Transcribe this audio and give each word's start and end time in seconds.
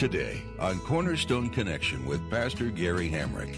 Today 0.00 0.40
on 0.58 0.78
Cornerstone 0.78 1.50
Connection 1.50 2.06
with 2.06 2.30
Pastor 2.30 2.70
Gary 2.70 3.10
Hamrick. 3.10 3.54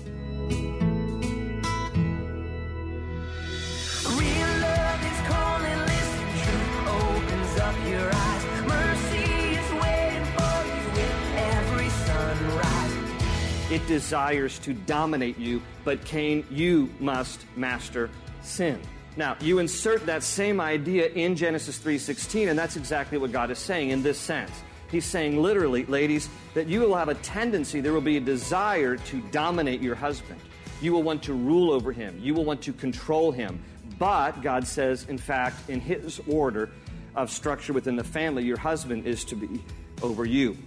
Real 4.18 4.48
love 4.58 5.04
is 5.04 5.20
calling, 5.28 5.78
listen, 5.86 6.26
truth 6.42 6.88
opens 6.88 7.58
up 7.60 7.76
your 7.86 8.10
eyes. 8.12 8.44
Mercy 8.66 9.22
is 9.54 9.70
waiting 9.80 10.24
for 10.34 10.66
you 10.66 10.82
with 10.96 11.16
every 11.36 11.88
sunrise. 11.90 13.70
It 13.70 13.86
desires 13.86 14.58
to 14.58 14.74
dominate 14.74 15.38
you, 15.38 15.62
but 15.84 16.04
Cain, 16.04 16.44
you 16.50 16.90
must 16.98 17.46
master 17.54 18.10
sin. 18.40 18.80
Now, 19.16 19.36
you 19.40 19.60
insert 19.60 20.06
that 20.06 20.24
same 20.24 20.60
idea 20.60 21.06
in 21.06 21.36
Genesis 21.36 21.78
3:16 21.78 22.48
and 22.48 22.58
that's 22.58 22.74
exactly 22.74 23.16
what 23.16 23.30
God 23.30 23.52
is 23.52 23.60
saying 23.60 23.90
in 23.90 24.02
this 24.02 24.18
sense. 24.18 24.50
He's 24.92 25.06
saying 25.06 25.42
literally, 25.42 25.86
ladies, 25.86 26.28
that 26.52 26.68
you 26.68 26.80
will 26.80 26.94
have 26.94 27.08
a 27.08 27.14
tendency, 27.14 27.80
there 27.80 27.94
will 27.94 28.02
be 28.02 28.18
a 28.18 28.20
desire 28.20 28.96
to 28.96 29.20
dominate 29.32 29.80
your 29.80 29.94
husband. 29.94 30.38
You 30.82 30.92
will 30.92 31.02
want 31.02 31.22
to 31.24 31.32
rule 31.32 31.72
over 31.72 31.92
him. 31.92 32.20
You 32.20 32.34
will 32.34 32.44
want 32.44 32.60
to 32.62 32.74
control 32.74 33.32
him. 33.32 33.64
But 33.98 34.42
God 34.42 34.66
says, 34.66 35.06
in 35.08 35.16
fact, 35.16 35.70
in 35.70 35.80
his 35.80 36.20
order 36.28 36.70
of 37.14 37.30
structure 37.30 37.72
within 37.72 37.96
the 37.96 38.04
family, 38.04 38.44
your 38.44 38.58
husband 38.58 39.06
is 39.06 39.24
to 39.24 39.34
be 39.34 39.64
over 40.02 40.26
you. 40.26 40.58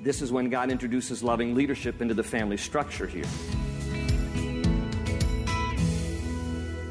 This 0.00 0.22
is 0.22 0.32
when 0.32 0.48
God 0.48 0.70
introduces 0.70 1.22
loving 1.22 1.54
leadership 1.54 2.00
into 2.00 2.14
the 2.14 2.22
family 2.22 2.56
structure 2.56 3.06
here. 3.06 3.26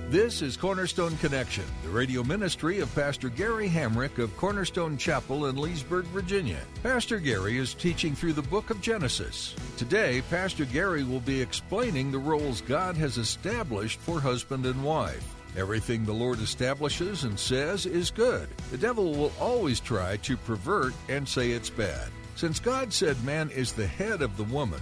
This 0.09 0.41
is 0.41 0.55
Cornerstone 0.55 1.17
Connection, 1.17 1.65
the 1.83 1.89
radio 1.89 2.23
ministry 2.23 2.79
of 2.79 2.95
Pastor 2.95 3.27
Gary 3.27 3.67
Hamrick 3.67 4.19
of 4.19 4.37
Cornerstone 4.37 4.97
Chapel 4.97 5.47
in 5.47 5.57
Leesburg, 5.57 6.05
Virginia. 6.05 6.61
Pastor 6.81 7.19
Gary 7.19 7.57
is 7.57 7.73
teaching 7.73 8.15
through 8.15 8.31
the 8.31 8.41
book 8.43 8.69
of 8.69 8.79
Genesis. 8.79 9.53
Today, 9.75 10.21
Pastor 10.29 10.63
Gary 10.63 11.03
will 11.03 11.19
be 11.19 11.41
explaining 11.41 12.09
the 12.09 12.19
roles 12.19 12.61
God 12.61 12.95
has 12.95 13.17
established 13.17 13.99
for 13.99 14.21
husband 14.21 14.65
and 14.65 14.81
wife. 14.81 15.35
Everything 15.57 16.05
the 16.05 16.13
Lord 16.13 16.39
establishes 16.39 17.25
and 17.25 17.37
says 17.37 17.85
is 17.85 18.09
good. 18.09 18.47
The 18.71 18.77
devil 18.77 19.13
will 19.13 19.33
always 19.41 19.81
try 19.81 20.15
to 20.17 20.37
pervert 20.37 20.93
and 21.09 21.27
say 21.27 21.51
it's 21.51 21.69
bad. 21.69 22.07
Since 22.37 22.61
God 22.61 22.93
said 22.93 23.21
man 23.25 23.49
is 23.49 23.73
the 23.73 23.87
head 23.87 24.21
of 24.21 24.37
the 24.37 24.45
woman, 24.45 24.79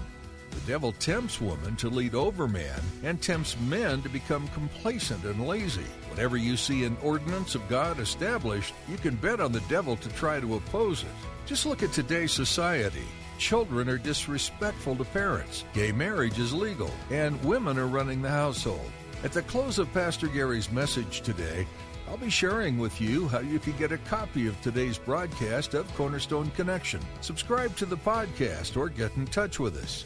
devil 0.66 0.92
tempts 0.94 1.40
woman 1.40 1.76
to 1.78 1.90
lead 1.90 2.16
over 2.16 2.48
man 2.48 2.80
and 3.04 3.22
tempts 3.22 3.60
men 3.62 4.02
to 4.02 4.10
become 4.10 4.48
complacent 4.50 5.24
and 5.24 5.48
lazy. 5.48 5.86
Whenever 6.10 6.38
you 6.38 6.58
see 6.58 6.84
an 6.84 6.98
ordinance 7.02 7.56
of 7.56 7.68
God 7.70 8.00
established, 8.00 8.74
you 8.88 8.98
can 8.98 9.16
bet 9.16 9.40
on 9.40 9.52
the 9.52 9.60
devil 9.62 9.96
to 9.98 10.10
try 10.10 10.40
to 10.40 10.56
oppose 10.56 11.04
it. 11.04 11.10
Just 11.46 11.66
look 11.66 11.84
at 11.84 11.94
today's 11.94 12.32
society. 12.32 13.04
Children 13.38 13.90
are 13.90 13.98
disrespectful 13.98 14.96
to 14.96 15.04
parents, 15.06 15.66
gay 15.74 15.92
marriage 15.92 16.40
is 16.40 16.54
legal, 16.54 16.92
and 17.12 17.44
women 17.44 17.78
are 17.78 17.88
running 17.88 18.22
the 18.22 18.30
household. 18.30 18.90
At 19.24 19.34
the 19.34 19.42
close 19.42 19.78
of 19.78 19.92
Pastor 19.94 20.28
Gary's 20.28 20.72
message 20.72 21.22
today, 21.22 21.68
I'll 22.08 22.18
be 22.18 22.30
sharing 22.30 22.78
with 22.78 23.02
you 23.02 23.28
how 23.28 23.40
you 23.40 23.60
can 23.60 23.76
get 23.78 23.92
a 23.92 23.98
copy 23.98 24.48
of 24.48 24.60
today's 24.62 24.98
broadcast 24.98 25.74
of 25.74 25.94
Cornerstone 25.96 26.52
Connection. 26.52 27.02
Subscribe 27.22 27.76
to 27.78 27.86
the 27.86 27.98
podcast 27.98 28.78
or 28.78 28.90
get 28.90 29.16
in 29.18 29.26
touch 29.26 29.60
with 29.60 29.76
us. 29.78 30.06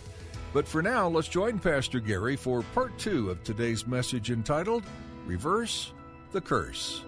But 0.52 0.68
for 0.68 0.82
now, 0.82 1.08
let's 1.08 1.28
join 1.28 1.60
Pastor 1.60 2.00
Gary 2.00 2.36
for 2.36 2.64
part 2.74 2.98
two 2.98 3.30
of 3.30 3.44
today's 3.44 3.86
message 3.86 4.32
entitled 4.32 4.84
Reverse 5.28 5.94
the 6.32 6.42
Curse. 6.42 7.04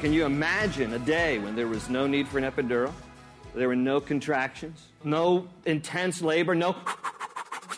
Can 0.00 0.12
you 0.12 0.24
imagine 0.24 0.94
a 0.94 0.98
day 0.98 1.38
when 1.38 1.54
there 1.54 1.68
was 1.68 1.88
no 1.88 2.06
need 2.08 2.26
for 2.26 2.38
an 2.38 2.44
epidural? 2.44 2.92
There 3.54 3.68
were 3.68 3.76
no 3.76 4.00
contractions, 4.00 4.88
no 5.04 5.46
intense 5.64 6.22
labor, 6.22 6.54
no 6.54 6.74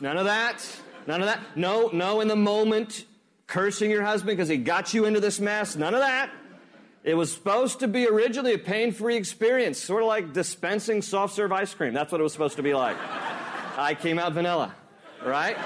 none 0.00 0.16
of 0.16 0.24
that. 0.24 0.64
None 1.06 1.20
of 1.20 1.26
that. 1.26 1.40
No, 1.56 1.90
no 1.92 2.20
in 2.20 2.28
the 2.28 2.36
moment 2.36 3.04
cursing 3.46 3.90
your 3.90 4.02
husband 4.02 4.36
because 4.36 4.48
he 4.48 4.56
got 4.56 4.94
you 4.94 5.04
into 5.04 5.20
this 5.20 5.40
mess. 5.40 5.76
None 5.76 5.94
of 5.94 6.00
that. 6.00 6.30
It 7.02 7.14
was 7.14 7.30
supposed 7.30 7.80
to 7.80 7.88
be 7.88 8.08
originally 8.08 8.54
a 8.54 8.58
pain-free 8.58 9.16
experience, 9.16 9.78
sort 9.78 10.02
of 10.02 10.08
like 10.08 10.32
dispensing 10.32 11.02
soft 11.02 11.34
serve 11.34 11.52
ice 11.52 11.74
cream. 11.74 11.92
That's 11.92 12.10
what 12.10 12.20
it 12.20 12.24
was 12.24 12.32
supposed 12.32 12.56
to 12.56 12.62
be 12.62 12.72
like. 12.72 12.96
I 13.76 13.94
came 13.94 14.18
out 14.18 14.32
vanilla, 14.32 14.74
right? 15.22 15.58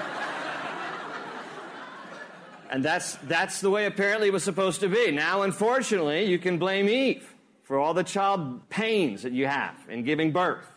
And 2.69 2.83
that's, 2.83 3.15
that's 3.23 3.61
the 3.61 3.69
way 3.69 3.85
apparently 3.85 4.27
it 4.27 4.33
was 4.33 4.43
supposed 4.43 4.81
to 4.81 4.89
be. 4.89 5.11
Now, 5.11 5.43
unfortunately, 5.43 6.25
you 6.25 6.37
can 6.37 6.57
blame 6.57 6.89
Eve 6.89 7.33
for 7.63 7.79
all 7.79 7.93
the 7.93 8.03
child 8.03 8.69
pains 8.69 9.23
that 9.23 9.31
you 9.31 9.47
have 9.47 9.75
in 9.87 10.03
giving 10.03 10.31
birth. 10.31 10.67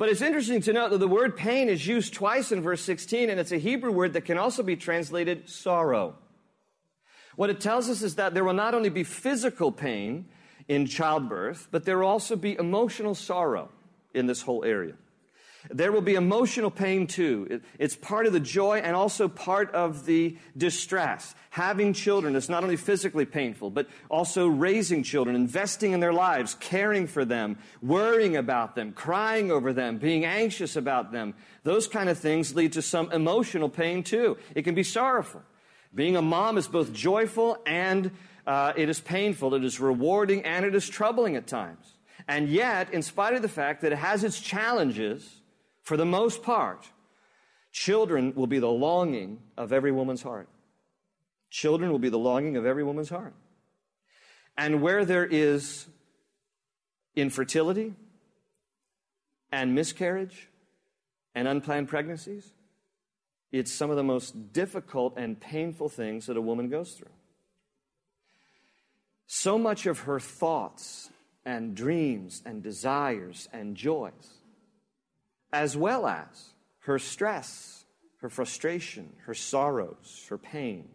But 0.00 0.08
it's 0.08 0.22
interesting 0.22 0.62
to 0.62 0.72
note 0.72 0.92
that 0.92 0.98
the 0.98 1.06
word 1.06 1.36
pain 1.36 1.68
is 1.68 1.86
used 1.86 2.14
twice 2.14 2.52
in 2.52 2.62
verse 2.62 2.80
16, 2.80 3.28
and 3.28 3.38
it's 3.38 3.52
a 3.52 3.58
Hebrew 3.58 3.92
word 3.92 4.14
that 4.14 4.22
can 4.22 4.38
also 4.38 4.62
be 4.62 4.74
translated 4.74 5.46
sorrow. 5.46 6.14
What 7.36 7.50
it 7.50 7.60
tells 7.60 7.90
us 7.90 8.00
is 8.00 8.14
that 8.14 8.32
there 8.32 8.42
will 8.42 8.54
not 8.54 8.74
only 8.74 8.88
be 8.88 9.04
physical 9.04 9.70
pain 9.70 10.24
in 10.68 10.86
childbirth, 10.86 11.68
but 11.70 11.84
there 11.84 11.98
will 11.98 12.06
also 12.06 12.34
be 12.34 12.54
emotional 12.54 13.14
sorrow 13.14 13.68
in 14.14 14.26
this 14.26 14.40
whole 14.40 14.64
area. 14.64 14.94
There 15.68 15.92
will 15.92 16.00
be 16.00 16.14
emotional 16.14 16.70
pain 16.70 17.06
too. 17.06 17.46
It- 17.50 17.62
it's 17.78 17.96
part 17.96 18.26
of 18.26 18.32
the 18.32 18.40
joy 18.40 18.78
and 18.78 18.96
also 18.96 19.28
part 19.28 19.70
of 19.72 20.06
the 20.06 20.36
distress. 20.56 21.34
Having 21.50 21.92
children 21.92 22.34
is 22.34 22.48
not 22.48 22.62
only 22.62 22.76
physically 22.76 23.26
painful, 23.26 23.70
but 23.70 23.88
also 24.08 24.46
raising 24.46 25.02
children, 25.02 25.36
investing 25.36 25.92
in 25.92 26.00
their 26.00 26.12
lives, 26.12 26.56
caring 26.60 27.06
for 27.06 27.24
them, 27.24 27.58
worrying 27.82 28.36
about 28.36 28.74
them, 28.74 28.92
crying 28.92 29.50
over 29.50 29.72
them, 29.72 29.98
being 29.98 30.24
anxious 30.24 30.76
about 30.76 31.12
them. 31.12 31.34
Those 31.64 31.88
kind 31.88 32.08
of 32.08 32.18
things 32.18 32.54
lead 32.54 32.72
to 32.72 32.82
some 32.82 33.12
emotional 33.12 33.68
pain 33.68 34.02
too. 34.02 34.38
It 34.54 34.62
can 34.62 34.74
be 34.74 34.84
sorrowful. 34.84 35.42
Being 35.94 36.16
a 36.16 36.22
mom 36.22 36.56
is 36.56 36.68
both 36.68 36.92
joyful 36.92 37.58
and 37.66 38.12
uh, 38.46 38.72
it 38.76 38.88
is 38.88 39.00
painful. 39.00 39.54
It 39.54 39.64
is 39.64 39.80
rewarding 39.80 40.44
and 40.44 40.64
it 40.64 40.74
is 40.74 40.88
troubling 40.88 41.36
at 41.36 41.46
times. 41.46 41.94
And 42.28 42.48
yet, 42.48 42.94
in 42.94 43.02
spite 43.02 43.34
of 43.34 43.42
the 43.42 43.48
fact 43.48 43.82
that 43.82 43.92
it 43.92 43.98
has 43.98 44.22
its 44.22 44.40
challenges, 44.40 45.39
for 45.90 45.96
the 45.96 46.06
most 46.06 46.44
part, 46.44 46.88
children 47.72 48.32
will 48.36 48.46
be 48.46 48.60
the 48.60 48.70
longing 48.70 49.40
of 49.56 49.72
every 49.72 49.90
woman's 49.90 50.22
heart. 50.22 50.48
Children 51.50 51.90
will 51.90 51.98
be 51.98 52.08
the 52.08 52.16
longing 52.16 52.56
of 52.56 52.64
every 52.64 52.84
woman's 52.84 53.08
heart. 53.08 53.34
And 54.56 54.82
where 54.82 55.04
there 55.04 55.26
is 55.26 55.88
infertility 57.16 57.94
and 59.50 59.74
miscarriage 59.74 60.48
and 61.34 61.48
unplanned 61.48 61.88
pregnancies, 61.88 62.52
it's 63.50 63.72
some 63.72 63.90
of 63.90 63.96
the 63.96 64.04
most 64.04 64.52
difficult 64.52 65.14
and 65.16 65.40
painful 65.40 65.88
things 65.88 66.26
that 66.26 66.36
a 66.36 66.40
woman 66.40 66.68
goes 66.68 66.92
through. 66.92 67.16
So 69.26 69.58
much 69.58 69.86
of 69.86 69.98
her 70.02 70.20
thoughts 70.20 71.10
and 71.44 71.74
dreams 71.74 72.42
and 72.46 72.62
desires 72.62 73.48
and 73.52 73.74
joys 73.74 74.39
as 75.52 75.76
well 75.76 76.06
as 76.06 76.50
her 76.80 76.98
stress, 76.98 77.84
her 78.18 78.28
frustration, 78.28 79.12
her 79.26 79.34
sorrows, 79.34 80.26
her 80.28 80.38
pain, 80.38 80.88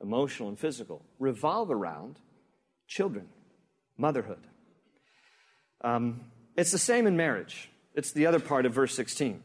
emotional 0.00 0.48
and 0.48 0.58
physical, 0.58 1.02
revolve 1.18 1.70
around 1.70 2.18
children, 2.86 3.28
motherhood. 3.96 4.46
Um, 5.82 6.22
it's 6.56 6.72
the 6.72 6.78
same 6.78 7.06
in 7.06 7.16
marriage. 7.16 7.70
It's 7.94 8.12
the 8.12 8.26
other 8.26 8.40
part 8.40 8.66
of 8.66 8.72
verse 8.72 8.94
16. 8.94 9.42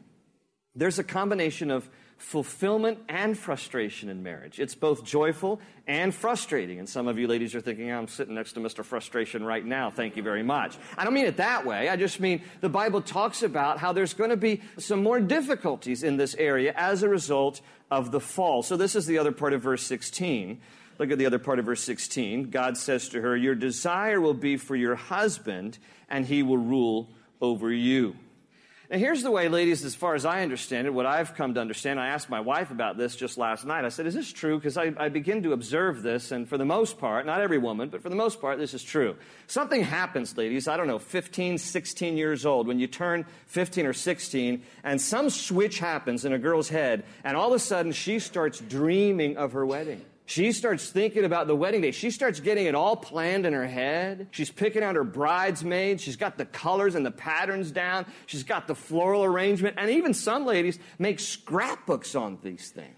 There's 0.74 0.98
a 0.98 1.04
combination 1.04 1.70
of 1.70 1.88
fulfillment 2.16 2.98
and 3.08 3.36
frustration 3.36 4.08
in 4.08 4.22
marriage. 4.22 4.58
It's 4.58 4.74
both 4.74 5.04
joyful 5.04 5.60
and 5.86 6.14
frustrating. 6.14 6.78
And 6.78 6.88
some 6.88 7.08
of 7.08 7.18
you 7.18 7.28
ladies 7.28 7.54
are 7.54 7.60
thinking, 7.60 7.92
I'm 7.92 8.08
sitting 8.08 8.34
next 8.34 8.54
to 8.54 8.60
Mr. 8.60 8.84
Frustration 8.84 9.44
right 9.44 9.64
now. 9.64 9.90
Thank 9.90 10.16
you 10.16 10.22
very 10.22 10.42
much. 10.42 10.76
I 10.96 11.04
don't 11.04 11.14
mean 11.14 11.26
it 11.26 11.36
that 11.36 11.66
way. 11.66 11.88
I 11.88 11.96
just 11.96 12.18
mean 12.18 12.42
the 12.60 12.68
Bible 12.68 13.02
talks 13.02 13.42
about 13.42 13.78
how 13.78 13.92
there's 13.92 14.14
going 14.14 14.30
to 14.30 14.36
be 14.36 14.62
some 14.78 15.02
more 15.02 15.20
difficulties 15.20 16.02
in 16.02 16.16
this 16.16 16.34
area 16.36 16.72
as 16.74 17.02
a 17.02 17.08
result 17.08 17.60
of 17.90 18.10
the 18.10 18.20
fall. 18.20 18.62
So 18.62 18.76
this 18.76 18.96
is 18.96 19.06
the 19.06 19.18
other 19.18 19.32
part 19.32 19.52
of 19.52 19.62
verse 19.62 19.82
16. 19.82 20.60
Look 20.98 21.10
at 21.10 21.18
the 21.18 21.26
other 21.26 21.38
part 21.38 21.58
of 21.58 21.66
verse 21.66 21.82
16. 21.82 22.50
God 22.50 22.78
says 22.78 23.10
to 23.10 23.20
her, 23.20 23.36
Your 23.36 23.54
desire 23.54 24.20
will 24.20 24.34
be 24.34 24.56
for 24.56 24.74
your 24.74 24.94
husband, 24.94 25.78
and 26.08 26.24
he 26.24 26.42
will 26.42 26.58
rule 26.58 27.10
over 27.40 27.70
you. 27.70 28.16
Now, 28.88 28.98
here's 28.98 29.24
the 29.24 29.32
way, 29.32 29.48
ladies, 29.48 29.84
as 29.84 29.96
far 29.96 30.14
as 30.14 30.24
I 30.24 30.42
understand 30.42 30.86
it, 30.86 30.94
what 30.94 31.06
I've 31.06 31.34
come 31.34 31.54
to 31.54 31.60
understand, 31.60 31.98
I 31.98 32.08
asked 32.08 32.30
my 32.30 32.38
wife 32.38 32.70
about 32.70 32.96
this 32.96 33.16
just 33.16 33.36
last 33.36 33.64
night. 33.64 33.84
I 33.84 33.88
said, 33.88 34.06
Is 34.06 34.14
this 34.14 34.32
true? 34.32 34.58
Because 34.58 34.76
I, 34.76 34.92
I, 34.96 35.08
begin 35.08 35.42
to 35.42 35.52
observe 35.52 36.02
this, 36.02 36.30
and 36.30 36.48
for 36.48 36.56
the 36.56 36.64
most 36.64 36.96
part, 36.96 37.26
not 37.26 37.40
every 37.40 37.58
woman, 37.58 37.88
but 37.88 38.00
for 38.00 38.10
the 38.10 38.14
most 38.14 38.40
part, 38.40 38.58
this 38.58 38.74
is 38.74 38.84
true. 38.84 39.16
Something 39.48 39.82
happens, 39.82 40.36
ladies, 40.36 40.68
I 40.68 40.76
don't 40.76 40.86
know, 40.86 41.00
15, 41.00 41.58
16 41.58 42.16
years 42.16 42.46
old, 42.46 42.68
when 42.68 42.78
you 42.78 42.86
turn 42.86 43.26
15 43.46 43.86
or 43.86 43.92
16, 43.92 44.62
and 44.84 45.00
some 45.00 45.30
switch 45.30 45.80
happens 45.80 46.24
in 46.24 46.32
a 46.32 46.38
girl's 46.38 46.68
head, 46.68 47.02
and 47.24 47.36
all 47.36 47.48
of 47.48 47.54
a 47.54 47.58
sudden 47.58 47.90
she 47.90 48.20
starts 48.20 48.60
dreaming 48.60 49.36
of 49.36 49.52
her 49.52 49.66
wedding. 49.66 50.04
She 50.28 50.50
starts 50.50 50.90
thinking 50.90 51.24
about 51.24 51.46
the 51.46 51.54
wedding 51.54 51.80
day. 51.80 51.92
She 51.92 52.10
starts 52.10 52.40
getting 52.40 52.66
it 52.66 52.74
all 52.74 52.96
planned 52.96 53.46
in 53.46 53.52
her 53.52 53.66
head. 53.66 54.26
She's 54.32 54.50
picking 54.50 54.82
out 54.82 54.96
her 54.96 55.04
bridesmaids. 55.04 56.02
She's 56.02 56.16
got 56.16 56.36
the 56.36 56.44
colors 56.44 56.96
and 56.96 57.06
the 57.06 57.12
patterns 57.12 57.70
down. 57.70 58.06
She's 58.26 58.42
got 58.42 58.66
the 58.66 58.74
floral 58.74 59.22
arrangement. 59.22 59.76
And 59.78 59.88
even 59.88 60.12
some 60.14 60.44
ladies 60.44 60.80
make 60.98 61.20
scrapbooks 61.20 62.16
on 62.16 62.38
these 62.42 62.70
things. 62.70 62.90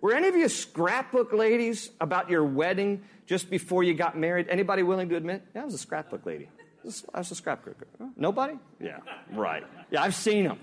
Were 0.00 0.14
any 0.14 0.28
of 0.28 0.36
you 0.36 0.48
scrapbook 0.48 1.32
ladies 1.32 1.90
about 2.00 2.30
your 2.30 2.44
wedding 2.44 3.02
just 3.26 3.50
before 3.50 3.82
you 3.82 3.94
got 3.94 4.16
married? 4.16 4.46
Anybody 4.48 4.84
willing 4.84 5.08
to 5.08 5.16
admit? 5.16 5.42
Yeah, 5.52 5.62
I 5.62 5.64
was 5.64 5.74
a 5.74 5.78
scrapbook 5.78 6.24
lady. 6.24 6.48
I 7.12 7.18
was 7.18 7.30
a 7.32 7.34
scrapbook. 7.34 7.74
Nobody? 8.16 8.54
Yeah, 8.80 8.98
right. 9.32 9.64
Yeah, 9.90 10.02
I've 10.02 10.14
seen 10.14 10.44
them. 10.44 10.60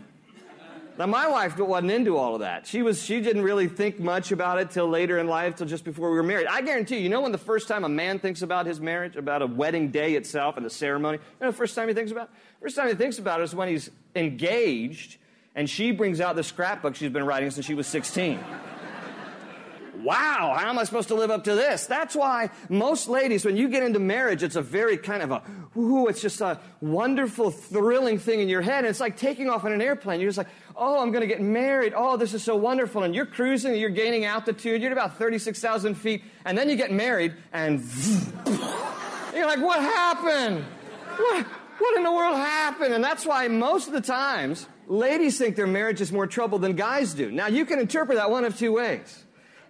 Now, 0.97 1.07
my 1.07 1.27
wife 1.27 1.57
wasn't 1.57 1.91
into 1.91 2.17
all 2.17 2.35
of 2.35 2.41
that. 2.41 2.67
She 2.67 2.83
was, 2.83 3.01
she 3.01 3.19
didn't 3.19 3.41
really 3.41 3.67
think 3.67 3.99
much 3.99 4.31
about 4.31 4.59
it 4.59 4.69
till 4.69 4.87
later 4.87 5.17
in 5.17 5.27
life, 5.27 5.55
till 5.55 5.65
just 5.65 5.83
before 5.83 6.11
we 6.11 6.17
were 6.17 6.23
married. 6.23 6.45
I 6.45 6.61
guarantee 6.61 6.97
you, 6.97 7.03
you 7.03 7.09
know 7.09 7.21
when 7.21 7.31
the 7.31 7.37
first 7.39 7.67
time 7.67 7.83
a 7.83 7.89
man 7.89 8.19
thinks 8.19 8.43
about 8.43 8.67
his 8.67 8.79
marriage, 8.79 9.15
about 9.15 9.41
a 9.41 9.47
wedding 9.47 9.89
day 9.89 10.13
itself 10.13 10.55
and 10.55 10.65
the 10.65 10.69
ceremony? 10.69 11.17
You 11.17 11.45
know 11.45 11.51
the 11.51 11.57
first 11.57 11.75
time 11.75 11.87
he 11.87 11.95
thinks 11.95 12.11
about 12.11 12.29
it? 12.29 12.61
First 12.61 12.75
time 12.75 12.89
he 12.89 12.93
thinks 12.93 13.17
about 13.17 13.39
it 13.39 13.43
is 13.43 13.55
when 13.55 13.69
he's 13.69 13.89
engaged 14.15 15.17
and 15.55 15.69
she 15.69 15.91
brings 15.91 16.21
out 16.21 16.35
the 16.35 16.43
scrapbook 16.43 16.95
she's 16.95 17.11
been 17.11 17.25
writing 17.25 17.49
since 17.51 17.65
she 17.65 17.73
was 17.73 17.87
16 17.87 18.39
wow, 20.03 20.55
how 20.57 20.69
am 20.69 20.77
I 20.77 20.83
supposed 20.83 21.07
to 21.07 21.15
live 21.15 21.31
up 21.31 21.45
to 21.45 21.55
this? 21.55 21.85
That's 21.85 22.15
why 22.15 22.49
most 22.69 23.07
ladies, 23.07 23.45
when 23.45 23.55
you 23.55 23.69
get 23.69 23.83
into 23.83 23.99
marriage, 23.99 24.43
it's 24.43 24.55
a 24.55 24.61
very 24.61 24.97
kind 24.97 25.23
of 25.23 25.31
a, 25.31 25.41
ooh, 25.77 26.07
it's 26.07 26.21
just 26.21 26.41
a 26.41 26.59
wonderful, 26.81 27.51
thrilling 27.51 28.19
thing 28.19 28.39
in 28.41 28.49
your 28.49 28.61
head. 28.61 28.79
And 28.79 28.87
it's 28.87 28.99
like 28.99 29.17
taking 29.17 29.49
off 29.49 29.63
on 29.65 29.71
an 29.71 29.81
airplane. 29.81 30.19
You're 30.19 30.29
just 30.29 30.37
like, 30.37 30.49
oh, 30.75 31.01
I'm 31.01 31.11
going 31.11 31.21
to 31.21 31.27
get 31.27 31.41
married. 31.41 31.93
Oh, 31.95 32.17
this 32.17 32.33
is 32.33 32.43
so 32.43 32.55
wonderful. 32.55 33.03
And 33.03 33.15
you're 33.15 33.25
cruising, 33.25 33.75
you're 33.75 33.89
gaining 33.89 34.25
altitude. 34.25 34.81
You're 34.81 34.91
at 34.91 34.97
about 34.97 35.17
36,000 35.17 35.95
feet. 35.95 36.23
And 36.45 36.57
then 36.57 36.69
you 36.69 36.75
get 36.75 36.91
married, 36.91 37.33
and 37.51 37.79
you're 39.33 39.47
like, 39.47 39.61
what 39.61 39.79
happened? 39.79 40.65
What, 41.17 41.45
what 41.45 41.97
in 41.97 42.03
the 42.03 42.11
world 42.11 42.35
happened? 42.35 42.93
And 42.93 43.03
that's 43.03 43.25
why 43.25 43.47
most 43.47 43.87
of 43.87 43.93
the 43.93 44.01
times, 44.01 44.67
ladies 44.87 45.37
think 45.37 45.55
their 45.55 45.67
marriage 45.67 46.01
is 46.01 46.11
more 46.11 46.27
trouble 46.27 46.59
than 46.59 46.75
guys 46.75 47.13
do. 47.13 47.31
Now, 47.31 47.47
you 47.47 47.65
can 47.65 47.79
interpret 47.79 48.17
that 48.17 48.29
one 48.29 48.45
of 48.45 48.57
two 48.57 48.73
ways. 48.73 49.22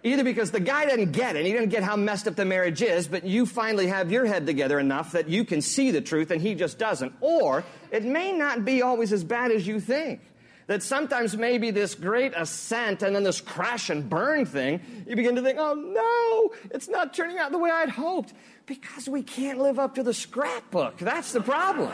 Either 0.04 0.22
because 0.22 0.50
the 0.50 0.60
guy 0.60 0.84
doesn't 0.84 1.12
get 1.12 1.34
it, 1.34 1.46
he 1.46 1.52
doesn't 1.52 1.70
get 1.70 1.82
how 1.82 1.96
messed 1.96 2.28
up 2.28 2.36
the 2.36 2.44
marriage 2.44 2.82
is, 2.82 3.08
but 3.08 3.24
you 3.24 3.46
finally 3.46 3.86
have 3.86 4.12
your 4.12 4.26
head 4.26 4.44
together 4.44 4.78
enough 4.78 5.12
that 5.12 5.30
you 5.30 5.46
can 5.46 5.62
see 5.62 5.90
the 5.90 6.00
truth 6.02 6.30
and 6.30 6.42
he 6.42 6.54
just 6.54 6.78
doesn't. 6.78 7.14
Or 7.22 7.64
it 7.90 8.04
may 8.04 8.30
not 8.30 8.66
be 8.66 8.82
always 8.82 9.14
as 9.14 9.24
bad 9.24 9.50
as 9.50 9.66
you 9.66 9.80
think. 9.80 10.20
That 10.66 10.82
sometimes 10.82 11.36
maybe 11.36 11.70
this 11.70 11.94
great 11.94 12.32
ascent 12.36 13.02
and 13.02 13.16
then 13.16 13.22
this 13.22 13.40
crash 13.40 13.88
and 13.88 14.08
burn 14.08 14.44
thing, 14.44 14.80
you 15.06 15.16
begin 15.16 15.36
to 15.36 15.42
think, 15.42 15.58
oh 15.58 15.74
no, 15.74 16.68
it's 16.70 16.88
not 16.88 17.14
turning 17.14 17.38
out 17.38 17.52
the 17.52 17.58
way 17.58 17.70
I'd 17.70 17.90
hoped. 17.90 18.34
Because 18.66 19.08
we 19.08 19.22
can't 19.22 19.58
live 19.58 19.78
up 19.78 19.94
to 19.96 20.02
the 20.02 20.14
scrapbook. 20.14 20.98
That's 20.98 21.32
the 21.32 21.42
problem. 21.42 21.92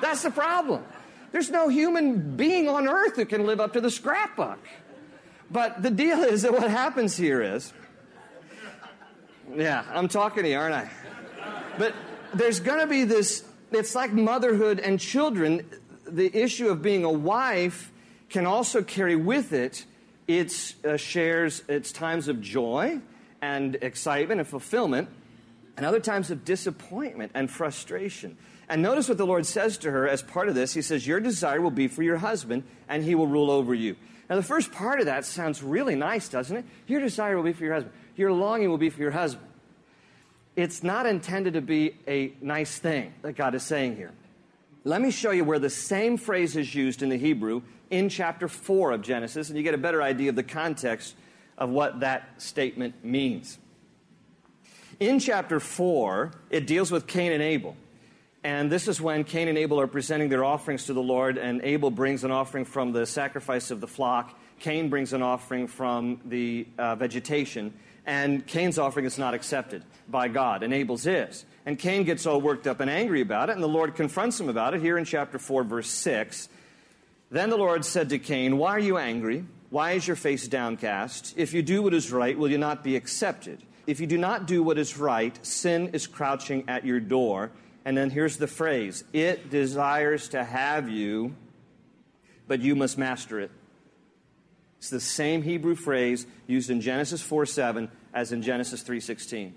That's 0.00 0.22
the 0.22 0.30
problem. 0.30 0.84
There's 1.32 1.50
no 1.50 1.68
human 1.68 2.36
being 2.36 2.68
on 2.68 2.86
earth 2.86 3.16
who 3.16 3.24
can 3.24 3.44
live 3.44 3.60
up 3.60 3.72
to 3.74 3.80
the 3.80 3.90
scrapbook. 3.90 4.58
But 5.54 5.84
the 5.84 5.90
deal 5.90 6.24
is 6.24 6.42
that 6.42 6.52
what 6.52 6.68
happens 6.68 7.16
here 7.16 7.40
is, 7.40 7.72
yeah, 9.54 9.84
I'm 9.92 10.08
talking 10.08 10.42
to 10.42 10.48
you, 10.48 10.58
aren't 10.58 10.74
I? 10.74 10.90
But 11.78 11.94
there's 12.34 12.58
going 12.58 12.80
to 12.80 12.88
be 12.88 13.04
this, 13.04 13.44
it's 13.70 13.94
like 13.94 14.12
motherhood 14.12 14.80
and 14.80 14.98
children. 14.98 15.70
The 16.08 16.26
issue 16.36 16.70
of 16.70 16.82
being 16.82 17.04
a 17.04 17.12
wife 17.12 17.92
can 18.30 18.46
also 18.46 18.82
carry 18.82 19.14
with 19.14 19.52
it 19.52 19.84
its 20.26 20.74
uh, 20.84 20.96
shares 20.96 21.62
its 21.68 21.92
times 21.92 22.26
of 22.26 22.40
joy 22.40 22.98
and 23.40 23.76
excitement 23.76 24.40
and 24.40 24.48
fulfillment 24.48 25.08
and 25.76 25.86
other 25.86 26.00
times 26.00 26.32
of 26.32 26.44
disappointment 26.44 27.30
and 27.32 27.48
frustration. 27.48 28.36
And 28.68 28.82
notice 28.82 29.08
what 29.08 29.18
the 29.18 29.26
Lord 29.26 29.46
says 29.46 29.78
to 29.78 29.90
her 29.90 30.08
as 30.08 30.22
part 30.22 30.48
of 30.48 30.54
this. 30.54 30.72
He 30.74 30.82
says, 30.82 31.06
Your 31.06 31.20
desire 31.20 31.60
will 31.60 31.70
be 31.70 31.88
for 31.88 32.02
your 32.02 32.16
husband, 32.16 32.64
and 32.88 33.04
he 33.04 33.14
will 33.14 33.26
rule 33.26 33.50
over 33.50 33.74
you. 33.74 33.96
Now, 34.28 34.36
the 34.36 34.42
first 34.42 34.72
part 34.72 35.00
of 35.00 35.06
that 35.06 35.24
sounds 35.26 35.62
really 35.62 35.96
nice, 35.96 36.28
doesn't 36.28 36.56
it? 36.56 36.64
Your 36.86 37.00
desire 37.00 37.36
will 37.36 37.44
be 37.44 37.52
for 37.52 37.64
your 37.64 37.74
husband, 37.74 37.94
your 38.16 38.32
longing 38.32 38.70
will 38.70 38.78
be 38.78 38.90
for 38.90 39.02
your 39.02 39.10
husband. 39.10 39.46
It's 40.56 40.82
not 40.82 41.04
intended 41.04 41.54
to 41.54 41.60
be 41.60 41.96
a 42.06 42.32
nice 42.40 42.78
thing 42.78 43.12
that 43.22 43.34
God 43.34 43.54
is 43.54 43.64
saying 43.64 43.96
here. 43.96 44.12
Let 44.84 45.00
me 45.00 45.10
show 45.10 45.30
you 45.30 45.44
where 45.44 45.58
the 45.58 45.70
same 45.70 46.16
phrase 46.16 46.56
is 46.56 46.74
used 46.74 47.02
in 47.02 47.08
the 47.08 47.16
Hebrew 47.16 47.62
in 47.90 48.08
chapter 48.08 48.48
4 48.48 48.92
of 48.92 49.02
Genesis, 49.02 49.48
and 49.48 49.58
you 49.58 49.64
get 49.64 49.74
a 49.74 49.78
better 49.78 50.02
idea 50.02 50.30
of 50.30 50.36
the 50.36 50.42
context 50.42 51.16
of 51.58 51.70
what 51.70 52.00
that 52.00 52.40
statement 52.40 53.04
means. 53.04 53.58
In 55.00 55.18
chapter 55.18 55.58
4, 55.58 56.32
it 56.50 56.66
deals 56.66 56.90
with 56.90 57.06
Cain 57.06 57.32
and 57.32 57.42
Abel. 57.42 57.76
And 58.44 58.70
this 58.70 58.88
is 58.88 59.00
when 59.00 59.24
Cain 59.24 59.48
and 59.48 59.56
Abel 59.56 59.80
are 59.80 59.86
presenting 59.86 60.28
their 60.28 60.44
offerings 60.44 60.84
to 60.84 60.92
the 60.92 61.02
Lord, 61.02 61.38
and 61.38 61.62
Abel 61.64 61.90
brings 61.90 62.24
an 62.24 62.30
offering 62.30 62.66
from 62.66 62.92
the 62.92 63.06
sacrifice 63.06 63.70
of 63.70 63.80
the 63.80 63.86
flock. 63.86 64.38
Cain 64.60 64.90
brings 64.90 65.14
an 65.14 65.22
offering 65.22 65.66
from 65.66 66.20
the 66.26 66.66
uh, 66.76 66.94
vegetation, 66.94 67.72
and 68.04 68.46
Cain's 68.46 68.78
offering 68.78 69.06
is 69.06 69.16
not 69.16 69.32
accepted 69.32 69.82
by 70.10 70.28
God, 70.28 70.62
and 70.62 70.74
Abel's 70.74 71.06
is. 71.06 71.46
And 71.64 71.78
Cain 71.78 72.04
gets 72.04 72.26
all 72.26 72.38
worked 72.38 72.66
up 72.66 72.80
and 72.80 72.90
angry 72.90 73.22
about 73.22 73.48
it, 73.48 73.54
and 73.54 73.62
the 73.62 73.66
Lord 73.66 73.94
confronts 73.94 74.38
him 74.38 74.50
about 74.50 74.74
it 74.74 74.82
here 74.82 74.98
in 74.98 75.06
chapter 75.06 75.38
4, 75.38 75.64
verse 75.64 75.88
6. 75.88 76.50
Then 77.30 77.48
the 77.48 77.56
Lord 77.56 77.82
said 77.86 78.10
to 78.10 78.18
Cain, 78.18 78.58
Why 78.58 78.72
are 78.72 78.78
you 78.78 78.98
angry? 78.98 79.46
Why 79.70 79.92
is 79.92 80.06
your 80.06 80.16
face 80.16 80.46
downcast? 80.46 81.32
If 81.38 81.54
you 81.54 81.62
do 81.62 81.82
what 81.82 81.94
is 81.94 82.12
right, 82.12 82.38
will 82.38 82.50
you 82.50 82.58
not 82.58 82.84
be 82.84 82.94
accepted? 82.94 83.62
If 83.86 84.00
you 84.00 84.06
do 84.06 84.18
not 84.18 84.46
do 84.46 84.62
what 84.62 84.76
is 84.76 84.98
right, 84.98 85.34
sin 85.44 85.88
is 85.94 86.06
crouching 86.06 86.68
at 86.68 86.84
your 86.84 87.00
door 87.00 87.50
and 87.84 87.96
then 87.96 88.10
here's 88.10 88.36
the 88.36 88.46
phrase 88.46 89.04
it 89.12 89.50
desires 89.50 90.28
to 90.30 90.42
have 90.42 90.88
you, 90.88 91.34
but 92.46 92.60
you 92.60 92.74
must 92.74 92.96
master 92.98 93.40
it. 93.40 93.50
It's 94.78 94.90
the 94.90 95.00
same 95.00 95.42
Hebrew 95.42 95.74
phrase 95.74 96.26
used 96.46 96.70
in 96.70 96.80
Genesis 96.80 97.22
4 97.22 97.46
7 97.46 97.90
as 98.12 98.32
in 98.32 98.42
Genesis 98.42 98.82
3 98.82 99.00
16. 99.00 99.54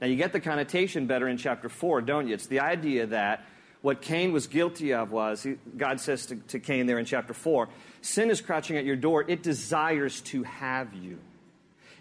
Now, 0.00 0.06
you 0.08 0.16
get 0.16 0.32
the 0.32 0.40
connotation 0.40 1.06
better 1.06 1.28
in 1.28 1.36
chapter 1.36 1.68
4, 1.68 2.02
don't 2.02 2.28
you? 2.28 2.34
It's 2.34 2.46
the 2.46 2.60
idea 2.60 3.06
that 3.06 3.46
what 3.80 4.00
Cain 4.00 4.32
was 4.32 4.46
guilty 4.46 4.92
of 4.92 5.12
was, 5.12 5.42
he, 5.42 5.56
God 5.76 6.00
says 6.00 6.26
to, 6.26 6.36
to 6.36 6.58
Cain 6.58 6.86
there 6.86 6.98
in 6.98 7.04
chapter 7.04 7.32
4, 7.32 7.68
sin 8.00 8.30
is 8.30 8.40
crouching 8.40 8.76
at 8.76 8.84
your 8.84 8.96
door. 8.96 9.24
It 9.28 9.42
desires 9.42 10.20
to 10.22 10.42
have 10.42 10.94
you. 10.94 11.18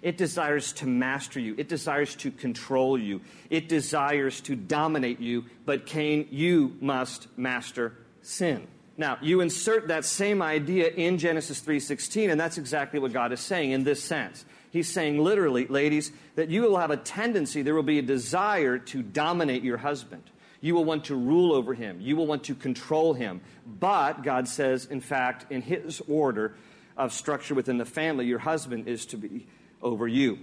It 0.04 0.18
desires 0.18 0.74
to 0.74 0.86
master 0.86 1.40
you. 1.40 1.56
It 1.58 1.70
desires 1.70 2.14
to 2.18 2.30
control 2.30 3.00
you. 3.00 3.22
It 3.50 3.70
desires 3.70 4.42
to 4.42 4.56
dominate 4.56 5.22
you. 5.22 5.46
But 5.66 5.86
Cain, 5.86 6.28
you 6.30 6.76
must 6.82 7.28
master 7.38 7.94
sin. 8.22 8.68
Now, 8.98 9.18
you 9.22 9.40
insert 9.40 9.88
that 9.88 10.04
same 10.04 10.42
idea 10.42 10.90
in 10.90 11.18
Genesis 11.18 11.62
3:16 11.62 12.30
and 12.30 12.40
that's 12.40 12.58
exactly 12.58 13.00
what 13.00 13.14
God 13.14 13.32
is 13.32 13.40
saying 13.40 13.72
in 13.72 13.86
this 13.86 14.04
sense. 14.04 14.46
He's 14.72 14.92
saying 14.92 15.24
literally, 15.24 15.68
ladies, 15.68 16.12
that 16.36 16.50
you 16.50 16.64
will 16.64 16.78
have 16.78 16.92
a 16.92 16.98
tendency, 16.98 17.62
there 17.62 17.74
will 17.74 17.82
be 17.82 18.00
a 18.00 18.04
desire 18.04 18.78
to 18.78 19.02
dominate 19.04 19.64
your 19.64 19.78
husband. 19.78 20.24
You 20.60 20.76
will 20.76 20.86
want 20.86 21.06
to 21.06 21.16
rule 21.16 21.54
over 21.54 21.74
him. 21.74 22.02
You 22.02 22.16
will 22.18 22.28
want 22.28 22.44
to 22.46 22.56
control 22.56 23.14
him. 23.14 23.42
But 23.66 24.24
God 24.24 24.48
says, 24.48 24.86
in 24.86 25.00
fact, 25.00 25.52
in 25.52 25.62
his 25.62 26.02
order 26.10 26.56
of 26.98 27.14
structure 27.14 27.56
within 27.56 27.78
the 27.78 27.86
family, 27.86 28.26
your 28.26 28.40
husband 28.40 28.88
is 28.88 29.06
to 29.08 29.18
be 29.18 29.48
over 29.84 30.08
you. 30.08 30.40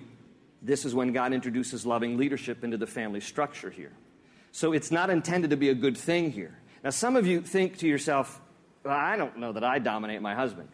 This 0.63 0.85
is 0.85 0.95
when 0.95 1.13
God 1.13 1.33
introduces 1.33 1.87
loving 1.87 2.17
leadership 2.19 2.63
into 2.63 2.77
the 2.77 2.87
family 2.87 3.21
structure 3.21 3.71
here. 3.71 3.93
So 4.53 4.73
it's 4.73 4.91
not 4.91 5.11
intended 5.11 5.51
to 5.51 5.57
be 5.57 5.71
a 5.71 5.75
good 5.75 5.97
thing 5.97 6.31
here. 6.31 6.57
Now, 6.85 6.91
some 6.91 7.17
of 7.17 7.27
you 7.27 7.41
think 7.41 7.79
to 7.79 7.89
yourself, 7.89 8.41
well, 8.85 8.95
I 8.95 9.17
don't 9.17 9.39
know 9.39 9.53
that 9.53 9.65
I 9.65 9.79
dominate 9.79 10.21
my 10.23 10.35
husband. 10.35 10.69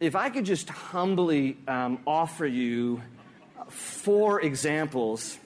if 0.00 0.14
I 0.14 0.30
could 0.30 0.44
just 0.44 0.68
humbly 0.68 1.56
um, 1.66 2.00
offer 2.06 2.46
you 2.46 3.02
four 3.68 4.40
examples 4.40 5.38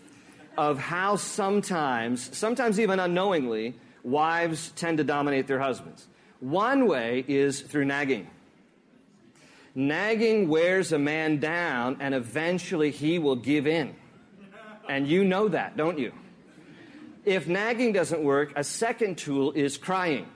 of 0.59 0.79
how 0.79 1.17
sometimes, 1.17 2.37
sometimes 2.37 2.81
even 2.81 2.99
unknowingly, 2.99 3.75
wives 4.03 4.73
tend 4.77 4.99
to 4.99 5.05
dominate 5.05 5.47
their 5.47 5.61
husbands. 5.61 6.07
One 6.41 6.87
way 6.87 7.25
is 7.29 7.61
through 7.61 7.85
nagging. 7.85 8.29
Nagging 9.75 10.49
wears 10.49 10.93
a 10.93 10.99
man 10.99 11.39
down, 11.39 11.99
and 12.01 12.15
eventually 12.15 12.91
he 12.91 13.19
will 13.19 13.37
give 13.37 13.67
in. 13.67 13.95
And 14.89 15.07
you 15.07 15.25
know 15.25 15.49
that, 15.49 15.77
don't 15.77 15.99
you? 15.99 16.13
If 17.25 17.47
nagging 17.47 17.93
doesn't 17.93 18.23
work, 18.23 18.53
a 18.57 18.65
second 18.65 19.19
tool 19.19 19.53
is 19.53 19.77
crying. 19.77 20.27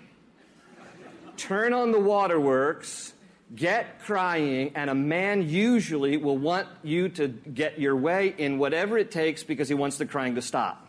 Turn 1.36 1.72
on 1.72 1.90
the 1.90 1.98
waterworks, 1.98 3.12
get 3.54 4.00
crying, 4.04 4.72
and 4.76 4.88
a 4.88 4.94
man 4.94 5.48
usually 5.48 6.16
will 6.16 6.38
want 6.38 6.68
you 6.84 7.08
to 7.10 7.26
get 7.26 7.80
your 7.80 7.96
way 7.96 8.34
in 8.38 8.58
whatever 8.58 8.96
it 8.98 9.10
takes 9.10 9.42
because 9.42 9.68
he 9.68 9.74
wants 9.74 9.98
the 9.98 10.06
crying 10.06 10.36
to 10.36 10.42
stop. 10.42 10.86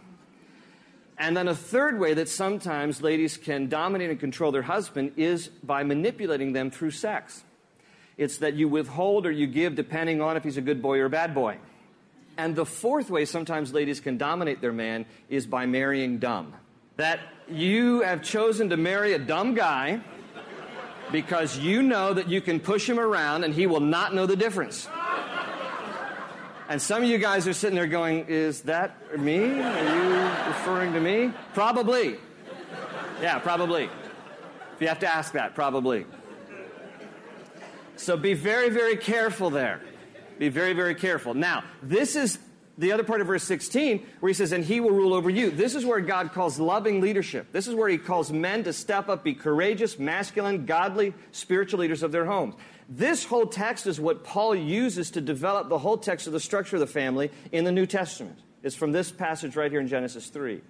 And 1.18 1.36
then 1.36 1.48
a 1.48 1.56
third 1.56 2.00
way 2.00 2.14
that 2.14 2.28
sometimes 2.28 3.02
ladies 3.02 3.38
can 3.38 3.70
dominate 3.70 4.10
and 4.10 4.20
control 4.20 4.52
their 4.52 4.64
husband 4.64 5.14
is 5.16 5.48
by 5.48 5.84
manipulating 5.84 6.54
them 6.54 6.70
through 6.70 6.92
sex. 6.92 7.44
It's 8.18 8.38
that 8.38 8.54
you 8.54 8.68
withhold 8.68 9.26
or 9.26 9.32
you 9.32 9.48
give 9.48 9.76
depending 9.76 10.22
on 10.22 10.38
if 10.38 10.44
he's 10.44 10.58
a 10.58 10.62
good 10.62 10.82
boy 10.82 11.00
or 11.00 11.06
a 11.06 11.10
bad 11.10 11.34
boy. 11.34 11.58
And 12.38 12.56
the 12.56 12.66
fourth 12.66 13.10
way 13.10 13.26
sometimes 13.26 13.74
ladies 13.74 14.00
can 14.00 14.18
dominate 14.18 14.62
their 14.62 14.74
man 14.74 15.06
is 15.30 15.48
by 15.48 15.66
marrying 15.66 16.20
dumb. 16.20 16.54
That 16.98 17.20
you 17.50 18.02
have 18.02 18.24
chosen 18.24 18.70
to 18.70 18.78
marry 18.78 19.14
a 19.14 19.20
dumb 19.20 19.54
guy 19.54 20.02
because 21.12 21.58
you 21.58 21.82
know 21.82 22.14
that 22.14 22.30
you 22.30 22.42
can 22.42 22.60
push 22.60 22.90
him 22.90 23.00
around 23.00 23.44
and 23.44 23.54
he 23.54 23.68
will 23.68 23.80
not 23.80 24.14
know 24.14 24.26
the 24.26 24.36
difference. 24.36 24.88
And 26.68 26.82
some 26.82 27.04
of 27.04 27.10
you 27.10 27.20
guys 27.20 27.48
are 27.48 27.54
sitting 27.54 27.76
there 27.76 27.86
going, 27.86 28.26
Is 28.28 28.62
that 28.62 29.20
me? 29.20 29.62
Are 29.62 29.96
you 29.96 30.48
referring 30.48 30.94
to 30.94 31.00
me? 31.00 31.32
Probably. 31.54 32.18
Yeah, 33.22 33.40
probably. 33.40 33.84
If 33.84 34.82
you 34.82 34.88
have 34.88 35.00
to 35.00 35.08
ask 35.08 35.34
that, 35.34 35.54
probably. 35.54 36.06
So 37.98 38.18
be 38.18 38.34
very, 38.34 38.70
very 38.70 38.98
careful 38.98 39.50
there. 39.50 39.82
Be 40.38 40.50
very, 40.50 40.74
very 40.74 40.96
careful. 40.96 41.34
Now, 41.34 41.64
this 41.82 42.16
is 42.16 42.40
the 42.78 42.92
other 42.92 43.04
part 43.04 43.22
of 43.22 43.28
verse 43.28 43.44
16 43.44 44.06
where 44.20 44.30
he 44.30 44.34
says, 44.34 44.52
And 44.52 44.64
he 44.64 44.80
will 44.80 44.92
rule 44.92 45.14
over 45.14 45.30
you. 45.30 45.50
This 45.50 45.76
is 45.76 45.86
where 45.86 46.02
God 46.02 46.34
calls 46.34 46.60
loving 46.60 47.00
leadership. 47.02 47.52
This 47.52 47.68
is 47.68 47.76
where 47.76 47.88
he 47.88 47.98
calls 47.98 48.32
men 48.32 48.64
to 48.66 48.74
step 48.74 49.08
up, 49.08 49.24
be 49.24 49.34
courageous, 49.34 49.98
masculine, 49.98 50.66
godly, 50.66 51.14
spiritual 51.32 51.80
leaders 51.80 52.04
of 52.04 52.12
their 52.12 52.26
homes. 52.26 52.56
This 52.90 53.26
whole 53.26 53.48
text 53.48 53.88
is 53.88 54.00
what 54.00 54.24
Paul 54.24 54.56
uses 54.56 55.12
to 55.12 55.22
develop 55.22 55.70
the 55.70 55.80
whole 55.80 55.98
text 55.98 56.28
of 56.28 56.34
the 56.34 56.40
structure 56.40 56.76
of 56.76 56.82
the 56.82 56.88
family 56.88 57.32
in 57.52 57.64
the 57.64 57.72
New 57.72 57.86
Testament. 57.86 58.40
It's 58.62 58.76
from 58.76 58.92
this 58.92 59.12
passage 59.12 59.56
right 59.56 59.72
here 59.72 59.80
in 59.80 59.88
Genesis 59.88 60.28
3. 60.28 60.62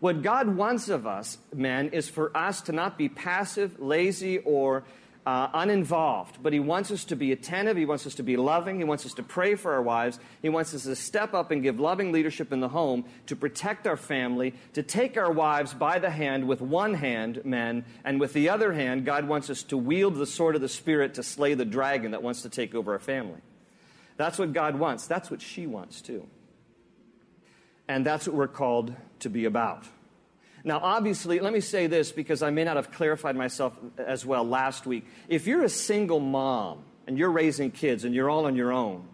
What 0.00 0.22
God 0.22 0.48
wants 0.48 0.88
of 0.88 1.06
us, 1.06 1.38
men, 1.52 1.88
is 1.88 2.08
for 2.08 2.34
us 2.36 2.62
to 2.62 2.72
not 2.72 2.96
be 2.96 3.08
passive, 3.08 3.80
lazy, 3.80 4.38
or 4.38 4.84
uh, 5.28 5.50
uninvolved, 5.52 6.42
but 6.42 6.54
he 6.54 6.58
wants 6.58 6.90
us 6.90 7.04
to 7.04 7.14
be 7.14 7.32
attentive. 7.32 7.76
He 7.76 7.84
wants 7.84 8.06
us 8.06 8.14
to 8.14 8.22
be 8.22 8.38
loving. 8.38 8.78
He 8.78 8.84
wants 8.84 9.04
us 9.04 9.12
to 9.12 9.22
pray 9.22 9.56
for 9.56 9.74
our 9.74 9.82
wives. 9.82 10.18
He 10.40 10.48
wants 10.48 10.72
us 10.72 10.84
to 10.84 10.96
step 10.96 11.34
up 11.34 11.50
and 11.50 11.62
give 11.62 11.78
loving 11.78 12.12
leadership 12.12 12.50
in 12.50 12.60
the 12.60 12.68
home, 12.70 13.04
to 13.26 13.36
protect 13.36 13.86
our 13.86 13.98
family, 13.98 14.54
to 14.72 14.82
take 14.82 15.18
our 15.18 15.30
wives 15.30 15.74
by 15.74 15.98
the 15.98 16.08
hand 16.08 16.48
with 16.48 16.62
one 16.62 16.94
hand, 16.94 17.42
men, 17.44 17.84
and 18.06 18.18
with 18.18 18.32
the 18.32 18.48
other 18.48 18.72
hand, 18.72 19.04
God 19.04 19.28
wants 19.28 19.50
us 19.50 19.62
to 19.64 19.76
wield 19.76 20.14
the 20.14 20.24
sword 20.24 20.54
of 20.54 20.62
the 20.62 20.68
Spirit 20.68 21.12
to 21.14 21.22
slay 21.22 21.52
the 21.52 21.66
dragon 21.66 22.12
that 22.12 22.22
wants 22.22 22.40
to 22.40 22.48
take 22.48 22.74
over 22.74 22.92
our 22.92 22.98
family. 22.98 23.42
That's 24.16 24.38
what 24.38 24.54
God 24.54 24.78
wants. 24.78 25.06
That's 25.06 25.30
what 25.30 25.42
she 25.42 25.66
wants, 25.66 26.00
too. 26.00 26.26
And 27.86 28.06
that's 28.06 28.26
what 28.26 28.34
we're 28.34 28.48
called 28.48 28.94
to 29.18 29.28
be 29.28 29.44
about. 29.44 29.84
Now, 30.64 30.80
obviously, 30.82 31.40
let 31.40 31.52
me 31.52 31.60
say 31.60 31.86
this 31.86 32.12
because 32.12 32.42
I 32.42 32.50
may 32.50 32.64
not 32.64 32.76
have 32.76 32.90
clarified 32.90 33.36
myself 33.36 33.76
as 33.96 34.26
well 34.26 34.44
last 34.44 34.86
week. 34.86 35.06
If 35.28 35.46
you're 35.46 35.62
a 35.62 35.68
single 35.68 36.20
mom 36.20 36.82
and 37.06 37.16
you're 37.16 37.30
raising 37.30 37.70
kids 37.70 38.04
and 38.04 38.14
you're 38.14 38.28
all 38.28 38.46
on 38.46 38.56
your 38.56 38.72
own, 38.72 39.06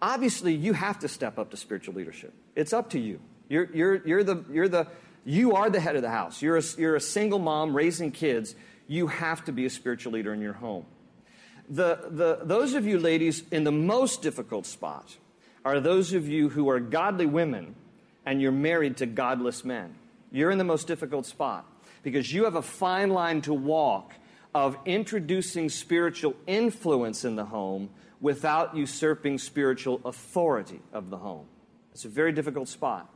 obviously 0.00 0.54
you 0.54 0.72
have 0.72 1.00
to 1.00 1.08
step 1.08 1.38
up 1.38 1.50
to 1.50 1.56
spiritual 1.56 1.94
leadership. 1.94 2.32
It's 2.54 2.72
up 2.72 2.90
to 2.90 2.98
you. 3.00 3.20
You're, 3.48 3.68
you're, 3.74 4.06
you're 4.06 4.24
the, 4.24 4.44
you're 4.50 4.68
the, 4.68 4.86
you 5.24 5.54
are 5.54 5.68
the 5.68 5.80
head 5.80 5.96
of 5.96 6.02
the 6.02 6.10
house. 6.10 6.40
You're 6.42 6.58
a, 6.58 6.62
you're 6.76 6.96
a 6.96 7.00
single 7.00 7.38
mom 7.38 7.74
raising 7.74 8.12
kids. 8.12 8.54
You 8.86 9.08
have 9.08 9.44
to 9.46 9.52
be 9.52 9.66
a 9.66 9.70
spiritual 9.70 10.12
leader 10.12 10.32
in 10.32 10.40
your 10.40 10.52
home. 10.52 10.86
The, 11.68 11.98
the, 12.08 12.38
those 12.42 12.74
of 12.74 12.86
you 12.86 12.98
ladies 12.98 13.42
in 13.50 13.64
the 13.64 13.72
most 13.72 14.22
difficult 14.22 14.64
spot 14.64 15.16
are 15.64 15.80
those 15.80 16.14
of 16.14 16.26
you 16.26 16.48
who 16.48 16.70
are 16.70 16.80
godly 16.80 17.26
women 17.26 17.74
and 18.24 18.40
you're 18.40 18.52
married 18.52 18.98
to 18.98 19.06
godless 19.06 19.64
men. 19.64 19.94
You're 20.30 20.50
in 20.50 20.58
the 20.58 20.64
most 20.64 20.86
difficult 20.86 21.26
spot 21.26 21.66
because 22.02 22.32
you 22.32 22.44
have 22.44 22.54
a 22.54 22.62
fine 22.62 23.10
line 23.10 23.40
to 23.42 23.54
walk 23.54 24.12
of 24.54 24.76
introducing 24.84 25.68
spiritual 25.68 26.34
influence 26.46 27.24
in 27.24 27.36
the 27.36 27.44
home 27.44 27.90
without 28.20 28.76
usurping 28.76 29.38
spiritual 29.38 30.00
authority 30.04 30.80
of 30.92 31.10
the 31.10 31.16
home. 31.16 31.46
It's 31.92 32.04
a 32.04 32.08
very 32.08 32.32
difficult 32.32 32.68
spot. 32.68 33.08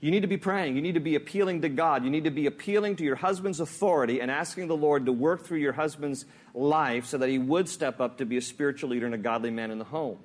You 0.00 0.10
need 0.10 0.20
to 0.20 0.28
be 0.28 0.36
praying. 0.36 0.76
You 0.76 0.82
need 0.82 0.94
to 0.94 1.00
be 1.00 1.14
appealing 1.14 1.62
to 1.62 1.68
God. 1.68 2.04
You 2.04 2.10
need 2.10 2.24
to 2.24 2.30
be 2.30 2.46
appealing 2.46 2.96
to 2.96 3.04
your 3.04 3.16
husband's 3.16 3.58
authority 3.58 4.20
and 4.20 4.30
asking 4.30 4.68
the 4.68 4.76
Lord 4.76 5.06
to 5.06 5.12
work 5.12 5.46
through 5.46 5.60
your 5.60 5.72
husband's 5.72 6.26
life 6.52 7.06
so 7.06 7.16
that 7.18 7.28
he 7.28 7.38
would 7.38 7.68
step 7.68 8.00
up 8.00 8.18
to 8.18 8.26
be 8.26 8.36
a 8.36 8.42
spiritual 8.42 8.90
leader 8.90 9.06
and 9.06 9.14
a 9.14 9.18
godly 9.18 9.50
man 9.50 9.70
in 9.70 9.78
the 9.78 9.84
home. 9.84 10.18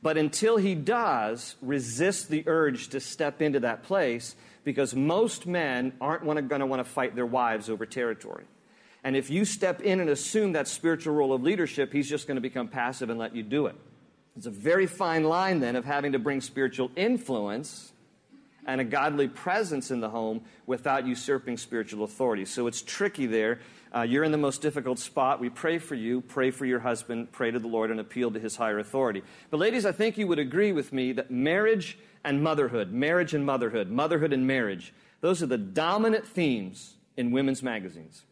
But 0.00 0.16
until 0.16 0.56
he 0.56 0.74
does, 0.74 1.56
resist 1.60 2.28
the 2.28 2.44
urge 2.46 2.88
to 2.88 3.00
step 3.00 3.42
into 3.42 3.60
that 3.60 3.82
place 3.82 4.36
because 4.64 4.94
most 4.94 5.46
men 5.46 5.92
aren't 6.00 6.24
going 6.24 6.60
to 6.60 6.66
want 6.66 6.80
to 6.80 6.84
fight 6.84 7.16
their 7.16 7.26
wives 7.26 7.68
over 7.68 7.86
territory. 7.86 8.44
And 9.02 9.16
if 9.16 9.30
you 9.30 9.44
step 9.44 9.80
in 9.80 10.00
and 10.00 10.10
assume 10.10 10.52
that 10.52 10.68
spiritual 10.68 11.14
role 11.14 11.32
of 11.32 11.42
leadership, 11.42 11.92
he's 11.92 12.08
just 12.08 12.26
going 12.26 12.36
to 12.36 12.40
become 12.40 12.68
passive 12.68 13.10
and 13.10 13.18
let 13.18 13.34
you 13.34 13.42
do 13.42 13.66
it. 13.66 13.76
It's 14.36 14.46
a 14.46 14.50
very 14.50 14.86
fine 14.86 15.24
line 15.24 15.60
then 15.60 15.74
of 15.74 15.84
having 15.84 16.12
to 16.12 16.18
bring 16.18 16.40
spiritual 16.40 16.90
influence 16.94 17.92
and 18.66 18.80
a 18.80 18.84
godly 18.84 19.26
presence 19.26 19.90
in 19.90 20.00
the 20.00 20.10
home 20.10 20.42
without 20.66 21.06
usurping 21.06 21.56
spiritual 21.56 22.04
authority. 22.04 22.44
So 22.44 22.66
it's 22.66 22.82
tricky 22.82 23.26
there. 23.26 23.60
Uh, 23.94 24.02
you're 24.02 24.24
in 24.24 24.32
the 24.32 24.38
most 24.38 24.60
difficult 24.62 24.98
spot. 24.98 25.40
We 25.40 25.50
pray 25.50 25.78
for 25.78 25.94
you, 25.94 26.20
pray 26.20 26.50
for 26.50 26.66
your 26.66 26.80
husband, 26.80 27.32
pray 27.32 27.50
to 27.50 27.58
the 27.58 27.68
Lord, 27.68 27.90
and 27.90 28.00
appeal 28.00 28.30
to 28.30 28.40
his 28.40 28.56
higher 28.56 28.78
authority. 28.78 29.22
But, 29.50 29.60
ladies, 29.60 29.86
I 29.86 29.92
think 29.92 30.18
you 30.18 30.26
would 30.26 30.38
agree 30.38 30.72
with 30.72 30.92
me 30.92 31.12
that 31.12 31.30
marriage 31.30 31.98
and 32.24 32.42
motherhood, 32.42 32.92
marriage 32.92 33.34
and 33.34 33.46
motherhood, 33.46 33.90
motherhood 33.90 34.32
and 34.32 34.46
marriage, 34.46 34.92
those 35.20 35.42
are 35.42 35.46
the 35.46 35.58
dominant 35.58 36.26
themes 36.26 36.94
in 37.16 37.30
women's 37.30 37.62
magazines. 37.62 38.22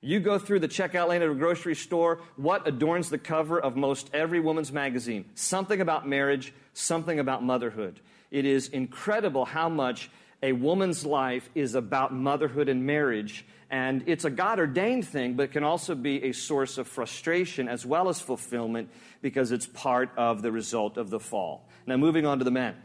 You 0.00 0.20
go 0.20 0.38
through 0.38 0.60
the 0.60 0.68
checkout 0.68 1.08
lane 1.08 1.22
at 1.22 1.30
a 1.30 1.34
grocery 1.34 1.74
store, 1.74 2.20
what 2.36 2.68
adorns 2.68 3.08
the 3.08 3.16
cover 3.16 3.58
of 3.58 3.74
most 3.74 4.10
every 4.12 4.38
woman's 4.38 4.70
magazine? 4.70 5.24
Something 5.34 5.80
about 5.80 6.06
marriage, 6.06 6.52
something 6.74 7.18
about 7.18 7.42
motherhood. 7.42 8.00
It 8.30 8.44
is 8.44 8.68
incredible 8.68 9.46
how 9.46 9.70
much 9.70 10.10
a 10.44 10.52
woman's 10.52 11.06
life 11.06 11.48
is 11.54 11.74
about 11.74 12.12
motherhood 12.12 12.68
and 12.68 12.84
marriage. 12.84 13.46
And 13.70 14.04
it's 14.06 14.26
a 14.26 14.30
God 14.30 14.58
ordained 14.58 15.08
thing, 15.08 15.34
but 15.34 15.44
it 15.44 15.52
can 15.52 15.64
also 15.64 15.94
be 15.94 16.22
a 16.22 16.32
source 16.32 16.76
of 16.76 16.86
frustration 16.86 17.66
as 17.66 17.86
well 17.86 18.10
as 18.10 18.20
fulfillment 18.20 18.90
because 19.22 19.52
it's 19.52 19.66
part 19.66 20.10
of 20.18 20.42
the 20.42 20.52
result 20.52 20.98
of 20.98 21.08
the 21.08 21.18
fall. 21.18 21.66
Now, 21.86 21.96
moving 21.96 22.26
on 22.26 22.40
to 22.40 22.44
the 22.44 22.50
men. 22.50 22.76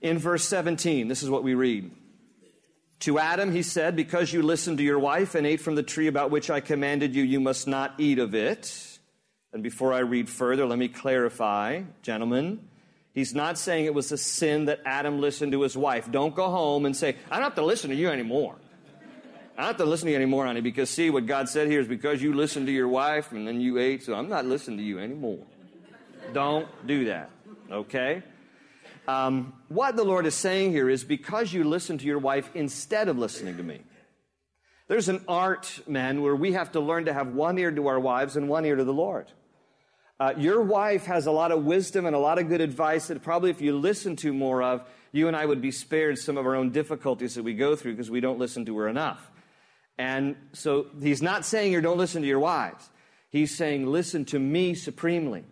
In 0.00 0.16
verse 0.16 0.48
17, 0.48 1.06
this 1.08 1.22
is 1.22 1.28
what 1.28 1.44
we 1.44 1.52
read. 1.52 1.90
To 3.00 3.18
Adam, 3.18 3.52
he 3.52 3.62
said, 3.62 3.96
Because 3.96 4.32
you 4.32 4.40
listened 4.40 4.78
to 4.78 4.84
your 4.84 4.98
wife 4.98 5.34
and 5.34 5.46
ate 5.46 5.60
from 5.60 5.74
the 5.74 5.82
tree 5.82 6.06
about 6.06 6.30
which 6.30 6.48
I 6.48 6.60
commanded 6.60 7.14
you, 7.14 7.22
you 7.22 7.38
must 7.38 7.68
not 7.68 7.92
eat 7.98 8.18
of 8.18 8.34
it. 8.34 8.98
And 9.52 9.62
before 9.62 9.92
I 9.92 9.98
read 9.98 10.30
further, 10.30 10.64
let 10.64 10.78
me 10.78 10.88
clarify, 10.88 11.82
gentlemen. 12.00 12.66
He's 13.14 13.32
not 13.32 13.58
saying 13.58 13.84
it 13.84 13.94
was 13.94 14.10
a 14.10 14.18
sin 14.18 14.64
that 14.64 14.80
Adam 14.84 15.20
listened 15.20 15.52
to 15.52 15.62
his 15.62 15.76
wife. 15.76 16.10
Don't 16.10 16.34
go 16.34 16.50
home 16.50 16.84
and 16.84 16.96
say, 16.96 17.16
I 17.30 17.36
don't 17.36 17.44
have 17.44 17.54
to 17.54 17.64
listen 17.64 17.90
to 17.90 17.96
you 17.96 18.08
anymore. 18.08 18.56
I 19.56 19.62
don't 19.62 19.66
have 19.68 19.76
to 19.76 19.84
listen 19.84 20.06
to 20.06 20.10
you 20.10 20.16
anymore, 20.16 20.46
honey, 20.46 20.60
because 20.60 20.90
see, 20.90 21.10
what 21.10 21.26
God 21.26 21.48
said 21.48 21.68
here 21.68 21.78
is 21.78 21.86
because 21.86 22.20
you 22.20 22.34
listened 22.34 22.66
to 22.66 22.72
your 22.72 22.88
wife 22.88 23.30
and 23.30 23.46
then 23.46 23.60
you 23.60 23.78
ate, 23.78 24.02
so 24.02 24.14
I'm 24.14 24.28
not 24.28 24.46
listening 24.46 24.78
to 24.78 24.82
you 24.82 24.98
anymore. 24.98 25.46
Don't 26.32 26.66
do 26.88 27.04
that, 27.04 27.30
okay? 27.70 28.24
Um, 29.06 29.52
what 29.68 29.94
the 29.94 30.02
Lord 30.02 30.26
is 30.26 30.34
saying 30.34 30.72
here 30.72 30.90
is 30.90 31.04
because 31.04 31.52
you 31.52 31.62
listen 31.62 31.98
to 31.98 32.06
your 32.06 32.18
wife 32.18 32.50
instead 32.54 33.06
of 33.08 33.16
listening 33.16 33.58
to 33.58 33.62
me. 33.62 33.82
There's 34.88 35.08
an 35.08 35.24
art, 35.28 35.82
men, 35.86 36.20
where 36.20 36.34
we 36.34 36.54
have 36.54 36.72
to 36.72 36.80
learn 36.80 37.04
to 37.04 37.12
have 37.12 37.28
one 37.28 37.58
ear 37.58 37.70
to 37.70 37.86
our 37.86 38.00
wives 38.00 38.36
and 38.36 38.48
one 38.48 38.66
ear 38.66 38.74
to 38.74 38.84
the 38.84 38.92
Lord. 38.92 39.28
Uh, 40.20 40.32
your 40.36 40.62
wife 40.62 41.06
has 41.06 41.26
a 41.26 41.30
lot 41.32 41.50
of 41.50 41.64
wisdom 41.64 42.06
and 42.06 42.14
a 42.14 42.18
lot 42.18 42.38
of 42.38 42.48
good 42.48 42.60
advice 42.60 43.08
that 43.08 43.22
probably 43.22 43.50
if 43.50 43.60
you 43.60 43.76
listen 43.76 44.14
to 44.14 44.32
more 44.32 44.62
of, 44.62 44.88
you 45.10 45.28
and 45.28 45.36
I 45.36 45.44
would 45.44 45.60
be 45.60 45.70
spared 45.70 46.18
some 46.18 46.36
of 46.36 46.46
our 46.46 46.54
own 46.54 46.70
difficulties 46.70 47.34
that 47.34 47.42
we 47.42 47.54
go 47.54 47.74
through 47.74 47.92
because 47.92 48.10
we 48.10 48.20
don't 48.20 48.38
listen 48.38 48.64
to 48.66 48.76
her 48.78 48.88
enough. 48.88 49.30
And 49.98 50.36
so 50.52 50.86
he's 51.00 51.22
not 51.22 51.44
saying 51.44 51.72
you 51.72 51.80
don't 51.80 51.98
listen 51.98 52.22
to 52.22 52.28
your 52.28 52.40
wives. 52.40 52.88
He's 53.30 53.56
saying, 53.56 53.86
listen 53.86 54.24
to 54.26 54.38
me 54.38 54.74
supremely. 54.74 55.44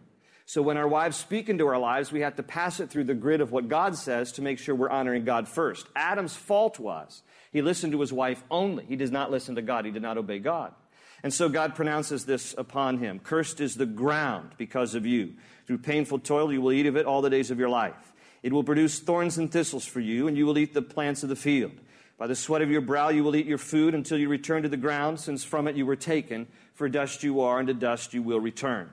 So 0.47 0.63
when 0.63 0.77
our 0.77 0.87
wives 0.87 1.17
speak 1.17 1.49
into 1.49 1.67
our 1.67 1.79
lives, 1.79 2.13
we 2.13 2.21
have 2.21 2.37
to 2.37 2.43
pass 2.43 2.79
it 2.79 2.91
through 2.91 3.05
the 3.05 3.15
grid 3.15 3.41
of 3.41 3.53
what 3.53 3.69
God 3.69 3.97
says 3.97 4.33
to 4.33 4.43
make 4.43 4.59
sure 4.59 4.75
we're 4.75 4.91
honoring 4.91 5.25
God 5.25 5.49
first. 5.49 5.87
Adam's 5.97 6.37
fault 6.37 6.79
was 6.79 7.23
he 7.53 7.63
listened 7.63 7.93
to 7.93 8.01
his 8.01 8.13
wife 8.13 8.43
only. 8.51 8.85
He 8.85 8.97
does 8.97 9.11
not 9.11 9.31
listen 9.31 9.55
to 9.57 9.63
God. 9.63 9.85
He 9.85 9.91
did 9.91 10.03
not 10.03 10.19
obey 10.19 10.39
God. 10.39 10.75
And 11.23 11.33
so 11.33 11.49
God 11.49 11.75
pronounces 11.75 12.25
this 12.25 12.55
upon 12.59 12.99
him. 12.99 13.21
Cursed 13.21 13.61
is 13.61 13.77
the 13.77 13.87
ground 13.87 14.53
because 14.59 14.95
of 14.95 15.07
you. 15.07 15.35
Through 15.67 15.79
painful 15.79 16.19
toil, 16.19 16.53
you 16.53 16.61
will 16.61 16.73
eat 16.73 16.87
of 16.87 16.97
it 16.97 17.07
all 17.07 17.23
the 17.23 17.31
days 17.31 17.51
of 17.51 17.59
your 17.59 17.69
life. 17.69 18.13
It 18.43 18.53
will 18.53 18.65
produce 18.65 18.99
thorns 18.99 19.39
and 19.39 19.51
thistles 19.51 19.87
for 19.87 20.01
you, 20.01 20.27
and 20.27 20.37
you 20.37 20.47
will 20.47 20.59
eat 20.59 20.75
the 20.75 20.83
plants 20.83 21.23
of 21.23 21.29
the 21.29 21.37
field. 21.37 21.73
By 22.19 22.27
the 22.27 22.35
sweat 22.35 22.63
of 22.63 22.71
your 22.71 22.81
brow, 22.81 23.09
you 23.11 23.23
will 23.23 23.37
eat 23.37 23.47
your 23.47 23.59
food 23.59 23.95
until 23.95 24.19
you 24.19 24.29
return 24.29 24.65
to 24.65 24.69
the 24.69 24.77
ground, 24.77 25.21
since 25.21 25.45
from 25.45 25.69
it 25.69 25.77
you 25.77 25.87
were 25.87 25.97
taken. 25.97 26.49
For 26.75 26.89
dust 26.89 27.23
you 27.23 27.41
are, 27.41 27.59
and 27.59 27.69
to 27.69 27.75
dust 27.75 28.15
you 28.15 28.23
will 28.23 28.41
return. 28.41 28.91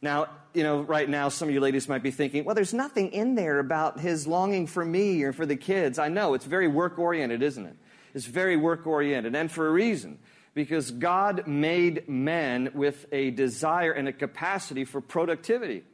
Now, 0.00 0.26
you 0.52 0.64
know, 0.64 0.80
right 0.80 1.08
now, 1.08 1.28
some 1.28 1.48
of 1.48 1.54
you 1.54 1.60
ladies 1.60 1.88
might 1.88 2.02
be 2.02 2.10
thinking, 2.10 2.44
well, 2.44 2.56
there's 2.56 2.74
nothing 2.74 3.12
in 3.12 3.36
there 3.36 3.60
about 3.60 4.00
his 4.00 4.26
longing 4.26 4.66
for 4.66 4.84
me 4.84 5.22
or 5.22 5.32
for 5.32 5.46
the 5.46 5.56
kids. 5.56 6.00
I 6.00 6.08
know, 6.08 6.34
it's 6.34 6.44
very 6.44 6.66
work 6.66 6.98
oriented, 6.98 7.42
isn't 7.42 7.64
it? 7.64 7.76
It's 8.12 8.26
very 8.26 8.56
work 8.56 8.86
oriented, 8.86 9.36
and 9.36 9.50
for 9.50 9.68
a 9.68 9.70
reason. 9.70 10.18
Because 10.54 10.90
God 10.90 11.46
made 11.46 12.08
men 12.08 12.70
with 12.74 13.06
a 13.10 13.30
desire 13.30 13.92
and 13.92 14.06
a 14.06 14.12
capacity 14.12 14.84
for 14.84 15.00
productivity. 15.00 15.84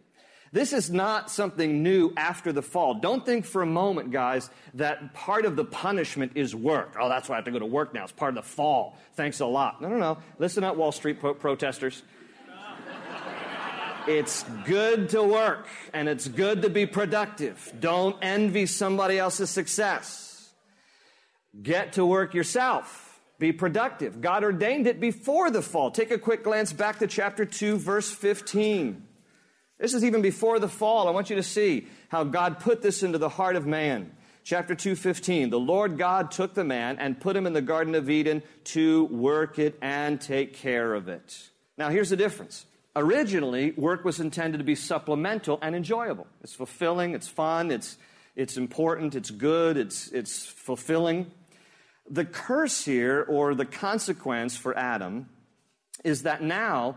This 0.50 0.72
is 0.72 0.90
not 0.90 1.30
something 1.30 1.82
new 1.82 2.12
after 2.16 2.52
the 2.52 2.62
fall. 2.62 2.94
Don't 2.94 3.24
think 3.24 3.44
for 3.44 3.62
a 3.62 3.66
moment, 3.66 4.10
guys, 4.10 4.48
that 4.74 5.12
part 5.12 5.44
of 5.44 5.56
the 5.56 5.64
punishment 5.64 6.32
is 6.36 6.54
work. 6.54 6.96
Oh, 6.98 7.08
that's 7.08 7.28
why 7.28 7.34
I 7.34 7.38
have 7.38 7.44
to 7.44 7.50
go 7.50 7.58
to 7.58 7.66
work 7.66 7.92
now. 7.92 8.04
It's 8.04 8.12
part 8.12 8.30
of 8.30 8.42
the 8.42 8.48
fall. 8.48 8.98
Thanks 9.14 9.40
a 9.40 9.46
lot. 9.46 9.82
No, 9.82 9.88
no, 9.88 9.98
no. 9.98 10.18
Listen 10.38 10.64
up, 10.64 10.76
Wall 10.76 10.92
Street 10.92 11.20
pro- 11.20 11.34
protesters. 11.34 12.02
It's 14.06 14.42
good 14.64 15.10
to 15.10 15.22
work 15.22 15.68
and 15.92 16.08
it's 16.08 16.26
good 16.26 16.62
to 16.62 16.70
be 16.70 16.86
productive. 16.86 17.74
Don't 17.78 18.16
envy 18.22 18.64
somebody 18.64 19.18
else's 19.18 19.50
success. 19.50 20.48
Get 21.62 21.92
to 21.94 22.06
work 22.06 22.32
yourself. 22.32 23.07
Be 23.38 23.52
productive. 23.52 24.20
God 24.20 24.42
ordained 24.42 24.86
it 24.86 25.00
before 25.00 25.50
the 25.50 25.62
fall. 25.62 25.90
Take 25.90 26.10
a 26.10 26.18
quick 26.18 26.42
glance 26.42 26.72
back 26.72 26.98
to 26.98 27.06
chapter 27.06 27.44
2, 27.44 27.78
verse 27.78 28.10
15. 28.10 29.04
This 29.78 29.94
is 29.94 30.04
even 30.04 30.22
before 30.22 30.58
the 30.58 30.68
fall. 30.68 31.06
I 31.06 31.12
want 31.12 31.30
you 31.30 31.36
to 31.36 31.42
see 31.42 31.86
how 32.08 32.24
God 32.24 32.58
put 32.58 32.82
this 32.82 33.02
into 33.04 33.18
the 33.18 33.28
heart 33.28 33.54
of 33.54 33.64
man. 33.64 34.12
Chapter 34.42 34.74
2:15 34.74 35.50
The 35.50 35.60
Lord 35.60 35.98
God 35.98 36.30
took 36.30 36.54
the 36.54 36.64
man 36.64 36.98
and 36.98 37.20
put 37.20 37.36
him 37.36 37.46
in 37.46 37.52
the 37.52 37.62
garden 37.62 37.94
of 37.94 38.10
Eden 38.10 38.42
to 38.64 39.04
work 39.04 39.58
it 39.58 39.78
and 39.80 40.20
take 40.20 40.54
care 40.54 40.94
of 40.94 41.06
it. 41.06 41.50
Now 41.76 41.90
here's 41.90 42.10
the 42.10 42.16
difference. 42.16 42.66
Originally, 42.96 43.72
work 43.72 44.04
was 44.04 44.18
intended 44.18 44.58
to 44.58 44.64
be 44.64 44.74
supplemental 44.74 45.58
and 45.62 45.76
enjoyable. 45.76 46.26
It's 46.42 46.54
fulfilling, 46.54 47.14
it's 47.14 47.28
fun, 47.28 47.70
it's, 47.70 47.96
it's 48.34 48.56
important, 48.56 49.14
it's 49.14 49.30
good, 49.30 49.76
it's, 49.76 50.08
it's 50.08 50.46
fulfilling. 50.46 51.30
The 52.10 52.24
curse 52.24 52.84
here, 52.84 53.24
or 53.28 53.54
the 53.54 53.66
consequence 53.66 54.56
for 54.56 54.76
Adam, 54.76 55.28
is 56.04 56.22
that 56.22 56.42
now, 56.42 56.96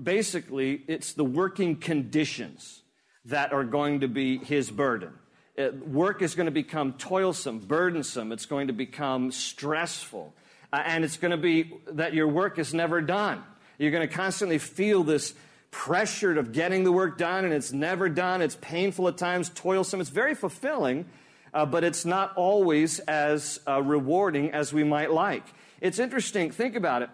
basically, 0.00 0.82
it's 0.86 1.14
the 1.14 1.24
working 1.24 1.76
conditions 1.76 2.82
that 3.24 3.52
are 3.52 3.64
going 3.64 4.00
to 4.00 4.08
be 4.08 4.38
his 4.38 4.70
burden. 4.70 5.12
It, 5.54 5.74
uh, 5.74 5.76
work 5.86 6.22
is 6.22 6.34
going 6.34 6.46
to 6.46 6.52
become 6.52 6.94
toilsome, 6.94 7.60
burdensome, 7.60 8.32
it's 8.32 8.46
going 8.46 8.68
to 8.68 8.72
become 8.72 9.30
stressful, 9.30 10.32
uh, 10.72 10.82
and 10.84 11.04
it's 11.04 11.18
going 11.18 11.30
to 11.30 11.36
be 11.36 11.72
that 11.92 12.14
your 12.14 12.28
work 12.28 12.58
is 12.58 12.72
never 12.72 13.00
done. 13.00 13.42
You're 13.78 13.90
going 13.90 14.08
to 14.08 14.14
constantly 14.14 14.58
feel 14.58 15.02
this 15.02 15.34
pressure 15.70 16.38
of 16.38 16.52
getting 16.52 16.84
the 16.84 16.92
work 16.92 17.18
done, 17.18 17.44
and 17.44 17.52
it's 17.52 17.72
never 17.72 18.08
done. 18.08 18.42
It's 18.42 18.56
painful 18.60 19.08
at 19.08 19.18
times, 19.18 19.50
toilsome. 19.50 20.00
It's 20.00 20.10
very 20.10 20.34
fulfilling, 20.34 21.06
uh, 21.52 21.66
but 21.66 21.84
it's 21.84 22.04
not 22.04 22.32
always 22.36 22.98
as 23.00 23.60
uh, 23.68 23.82
rewarding 23.82 24.50
as 24.52 24.72
we 24.72 24.84
might 24.84 25.12
like. 25.12 25.44
It's 25.80 25.98
interesting. 25.98 26.50
Think 26.50 26.76
about 26.76 27.02
it. 27.02 27.10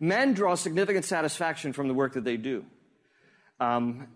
Men 0.00 0.34
draw 0.34 0.54
significant 0.54 1.04
satisfaction 1.04 1.72
from 1.72 1.88
the 1.88 1.94
work 1.94 2.14
that 2.14 2.24
they 2.24 2.36
do. 2.36 2.64
Um, 3.58 4.08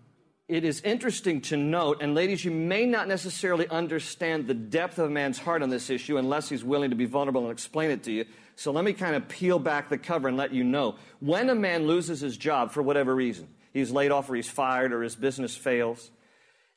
it 0.47 0.63
is 0.65 0.81
interesting 0.81 1.41
to 1.41 1.57
note, 1.57 2.01
and 2.01 2.13
ladies, 2.13 2.43
you 2.43 2.51
may 2.51 2.85
not 2.85 3.07
necessarily 3.07 3.67
understand 3.69 4.45
the 4.45 4.53
depth 4.53 4.99
of 4.99 5.07
a 5.07 5.09
man's 5.09 5.39
heart 5.39 5.63
on 5.63 5.69
this 5.69 5.89
issue 5.89 6.17
unless 6.17 6.49
he's 6.49 6.63
willing 6.63 6.89
to 6.89 6.95
be 6.95 7.05
vulnerable 7.05 7.43
and 7.43 7.51
explain 7.51 7.91
it 7.91 8.03
to 8.03 8.11
you. 8.11 8.25
So 8.55 8.71
let 8.71 8.83
me 8.83 8.93
kind 8.93 9.15
of 9.15 9.27
peel 9.27 9.57
back 9.57 9.89
the 9.89 9.97
cover 9.97 10.27
and 10.27 10.37
let 10.37 10.53
you 10.53 10.63
know. 10.63 10.95
When 11.19 11.49
a 11.49 11.55
man 11.55 11.87
loses 11.87 12.19
his 12.19 12.37
job 12.37 12.71
for 12.71 12.83
whatever 12.83 13.15
reason, 13.15 13.47
he's 13.73 13.89
laid 13.89 14.11
off 14.11 14.29
or 14.29 14.35
he's 14.35 14.49
fired 14.49 14.93
or 14.93 15.01
his 15.01 15.15
business 15.15 15.55
fails, 15.55 16.11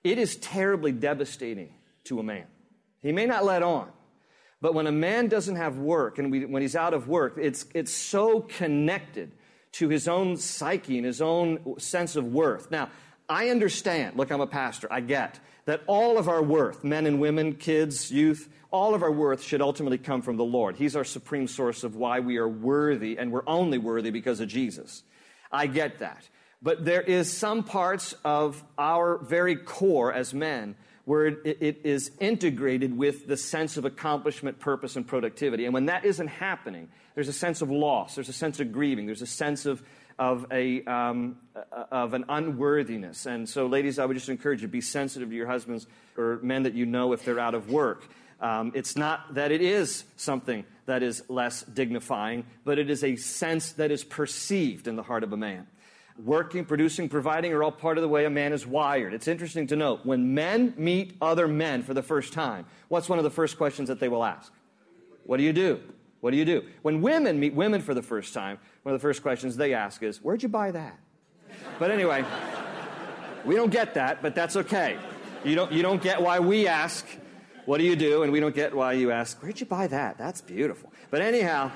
it 0.03 0.19
is 0.19 0.37
terribly 0.37 0.93
devastating 0.93 1.75
to 2.05 2.21
a 2.21 2.23
man. 2.23 2.47
He 3.07 3.13
may 3.13 3.27
not 3.27 3.45
let 3.45 3.63
on, 3.63 3.89
but 4.61 4.75
when 4.75 4.89
a 4.89 4.93
man 4.93 5.29
doesn't 5.29 5.55
have 5.55 5.79
work 5.79 6.19
and 6.19 6.29
we, 6.29 6.45
when 6.45 6.61
he's 6.61 6.75
out 6.75 6.93
of 6.93 7.07
work, 7.07 7.39
it's, 7.41 7.65
it's 7.73 7.93
so 7.93 8.41
connected 8.41 9.31
to 9.73 9.89
his 9.89 10.09
own 10.09 10.37
psyche 10.37 10.97
and 10.97 11.07
his 11.07 11.23
own 11.23 11.79
sense 11.79 12.17
of 12.17 12.27
worth. 12.27 12.69
Now, 12.73 12.91
I 13.29 13.51
understand, 13.51 14.17
look, 14.17 14.33
I'm 14.33 14.41
a 14.41 14.47
pastor, 14.49 14.89
I 14.91 15.03
get 15.03 15.39
that 15.67 15.83
all 15.87 16.19
of 16.19 16.29
our 16.29 16.43
worth, 16.43 16.83
men 16.83 17.07
and 17.07 17.21
women, 17.21 17.55
kids, 17.55 18.11
youth, 18.11 18.49
all 18.73 18.93
of 18.93 19.05
our 19.05 19.13
worth 19.13 19.41
should 19.41 19.63
ultimately 19.63 19.99
come 19.99 20.21
from 20.21 20.37
the 20.37 20.45
Lord. 20.45 20.75
He's 20.75 20.97
our 20.97 21.05
supreme 21.05 21.47
source 21.47 21.85
of 21.85 21.95
why 21.95 22.19
we 22.19 22.39
are 22.39 22.49
worthy, 22.49 23.19
and 23.19 23.31
we're 23.31 23.47
only 23.47 23.79
worthy 23.79 24.11
because 24.11 24.41
of 24.41 24.49
Jesus. 24.49 25.05
I 25.53 25.69
get 25.69 26.01
that. 26.01 26.29
But 26.61 26.85
there 26.85 27.03
is 27.03 27.33
some 27.33 27.63
parts 27.63 28.17
of 28.25 28.65
our 28.77 29.19
very 29.19 29.55
core 29.55 30.13
as 30.13 30.35
men 30.35 30.75
where 31.07 31.27
it, 31.27 31.59
it 31.61 31.81
is 31.85 32.11
integrated 32.21 32.97
with 32.97 33.27
the 33.27 33.37
sense 33.37 33.79
of 33.79 33.85
accomplishment, 33.85 34.59
purpose, 34.59 34.97
and 34.97 35.07
productivity. 35.07 35.65
And 35.65 35.73
when 35.73 35.87
that 35.87 36.05
isn't 36.05 36.27
happening, 36.27 36.89
there's 37.15 37.29
a 37.29 37.33
sense 37.33 37.63
of 37.63 37.71
loss, 37.71 38.17
there's 38.17 38.29
a 38.29 38.35
sense 38.35 38.61
of 38.61 38.73
grieving, 38.73 39.07
there's 39.07 39.23
a 39.23 39.27
sense 39.27 39.65
of 39.65 39.83
of, 40.19 40.47
a, 40.51 40.83
um, 40.85 41.37
of 41.93 42.15
an 42.15 42.25
unworthiness. 42.31 43.27
And 43.27 43.47
so, 43.47 43.67
ladies, 43.67 43.99
I 43.99 44.07
would 44.07 44.15
just 44.15 44.31
encourage 44.31 44.63
you 44.63 44.69
be 44.69 44.81
sensitive 44.81 45.29
to 45.29 45.35
your 45.35 45.47
husbands 45.47 45.87
or 46.17 46.39
men 46.43 46.63
that 46.63 46.73
you 46.73 46.87
know 46.87 47.13
if 47.13 47.25
they're 47.25 47.39
out 47.39 47.55
of 47.55 47.71
work. 47.71 48.09
Um, 48.41 48.73
it's 48.75 48.97
not 48.97 49.35
that 49.35 49.53
it 49.53 49.61
is 49.61 50.05
something 50.17 50.65
that 50.87 51.03
is 51.03 51.23
less 51.29 51.63
dignifying, 51.63 52.47
but 52.65 52.79
it 52.79 52.91
is 52.91 53.03
a 53.03 53.17
sense 53.17 53.73
that 53.73 53.91
is 53.91 54.05
perceived 54.05 54.89
in 54.89 54.97
the 54.97 55.03
heart 55.03 55.23
of 55.23 55.33
a 55.33 55.37
man. 55.37 55.67
Working, 56.25 56.65
producing, 56.65 57.09
providing 57.09 57.53
are 57.53 57.63
all 57.63 57.73
part 57.73 57.99
of 57.99 58.03
the 58.03 58.09
way 58.09 58.25
a 58.25 58.31
man 58.31 58.53
is 58.53 58.67
wired. 58.67 59.13
It's 59.13 59.29
interesting 59.29 59.67
to 59.67 59.77
note 59.77 60.01
when 60.05 60.35
men 60.35 60.73
meet 60.77 61.15
other 61.21 61.47
men 61.47 61.83
for 61.83 61.93
the 61.93 62.03
first 62.03 62.33
time, 62.33 62.65
what's 62.89 63.09
one 63.09 63.19
of 63.19 63.25
the 63.25 63.31
first 63.31 63.59
questions 63.59 63.89
that 63.89 64.01
they 64.01 64.09
will 64.09 64.25
ask? 64.25 64.51
What 65.25 65.37
do 65.37 65.43
you 65.43 65.53
do? 65.53 65.81
What 66.21 66.31
do 66.31 66.39
you 66.39 66.45
do? 66.45 66.65
When 66.83 67.03
women 67.03 67.39
meet 67.39 67.55
women 67.55 67.83
for 67.83 67.93
the 67.93 68.03
first 68.03 68.33
time, 68.33 68.59
one 68.83 68.95
of 68.95 69.01
the 69.01 69.03
first 69.03 69.23
questions 69.23 69.57
they 69.57 69.75
ask 69.75 70.03
is, 70.03 70.19
Where'd 70.19 70.43
you 70.43 70.49
buy 70.49 70.71
that? 70.71 70.99
But 71.79 71.91
anyway, 71.91 72.25
we 73.45 73.55
don't 73.55 73.71
get 73.71 73.95
that, 73.95 74.23
but 74.23 74.35
that's 74.35 74.57
okay. 74.57 74.97
You 75.45 75.55
don't, 75.55 75.71
you 75.71 75.83
don't 75.83 76.03
get 76.03 76.21
why 76.23 76.41
we 76.41 76.67
ask, 76.67 77.07
What 77.67 77.79
do 77.79 77.85
you 77.85 77.95
do? 77.95 78.23
And 78.23 78.33
we 78.33 78.41
don't 78.41 78.55
get 78.55 78.75
why 78.75 78.95
you 78.95 79.11
ask, 79.11 79.41
Where'd 79.43 79.61
you 79.61 79.67
buy 79.67 79.87
that? 79.89 80.17
That's 80.17 80.41
beautiful. 80.41 80.93
But 81.11 81.21
anyhow, 81.21 81.73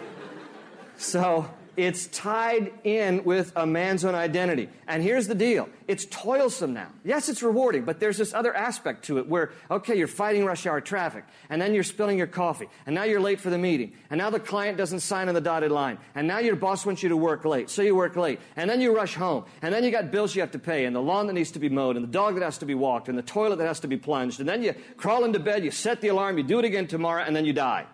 so 0.96 1.50
it's 1.76 2.06
tied 2.08 2.72
in 2.84 3.24
with 3.24 3.52
a 3.56 3.66
man's 3.66 4.04
own 4.04 4.14
identity. 4.14 4.68
And 4.86 5.02
here's 5.02 5.26
the 5.26 5.34
deal 5.34 5.68
it's 5.88 6.04
toilsome 6.06 6.72
now. 6.72 6.88
Yes, 7.04 7.28
it's 7.28 7.42
rewarding, 7.42 7.84
but 7.84 8.00
there's 8.00 8.16
this 8.16 8.32
other 8.32 8.54
aspect 8.54 9.04
to 9.06 9.18
it 9.18 9.28
where, 9.28 9.50
okay, 9.70 9.96
you're 9.96 10.06
fighting 10.06 10.44
rush 10.44 10.66
hour 10.66 10.80
traffic, 10.80 11.24
and 11.48 11.60
then 11.60 11.74
you're 11.74 11.82
spilling 11.82 12.18
your 12.18 12.26
coffee, 12.26 12.68
and 12.86 12.94
now 12.94 13.04
you're 13.04 13.20
late 13.20 13.40
for 13.40 13.50
the 13.50 13.58
meeting, 13.58 13.92
and 14.10 14.18
now 14.18 14.30
the 14.30 14.40
client 14.40 14.78
doesn't 14.78 15.00
sign 15.00 15.28
on 15.28 15.34
the 15.34 15.40
dotted 15.40 15.70
line, 15.70 15.98
and 16.14 16.28
now 16.28 16.38
your 16.38 16.56
boss 16.56 16.86
wants 16.86 17.02
you 17.02 17.08
to 17.08 17.16
work 17.16 17.44
late, 17.44 17.70
so 17.70 17.82
you 17.82 17.94
work 17.94 18.16
late, 18.16 18.40
and 18.56 18.70
then 18.70 18.80
you 18.80 18.94
rush 18.94 19.14
home, 19.14 19.44
and 19.62 19.74
then 19.74 19.82
you 19.84 19.90
got 19.90 20.10
bills 20.10 20.34
you 20.34 20.40
have 20.40 20.52
to 20.52 20.58
pay, 20.58 20.84
and 20.84 20.94
the 20.94 21.00
lawn 21.00 21.26
that 21.26 21.32
needs 21.32 21.50
to 21.50 21.58
be 21.58 21.68
mowed, 21.68 21.96
and 21.96 22.04
the 22.04 22.12
dog 22.12 22.34
that 22.34 22.42
has 22.44 22.58
to 22.58 22.66
be 22.66 22.74
walked, 22.74 23.08
and 23.08 23.18
the 23.18 23.22
toilet 23.22 23.56
that 23.56 23.66
has 23.66 23.80
to 23.80 23.88
be 23.88 23.96
plunged, 23.96 24.40
and 24.40 24.48
then 24.48 24.62
you 24.62 24.74
crawl 24.96 25.24
into 25.24 25.38
bed, 25.38 25.64
you 25.64 25.70
set 25.70 26.00
the 26.00 26.08
alarm, 26.08 26.38
you 26.38 26.44
do 26.44 26.58
it 26.58 26.64
again 26.64 26.86
tomorrow, 26.86 27.22
and 27.22 27.34
then 27.34 27.44
you 27.44 27.52
die. 27.52 27.86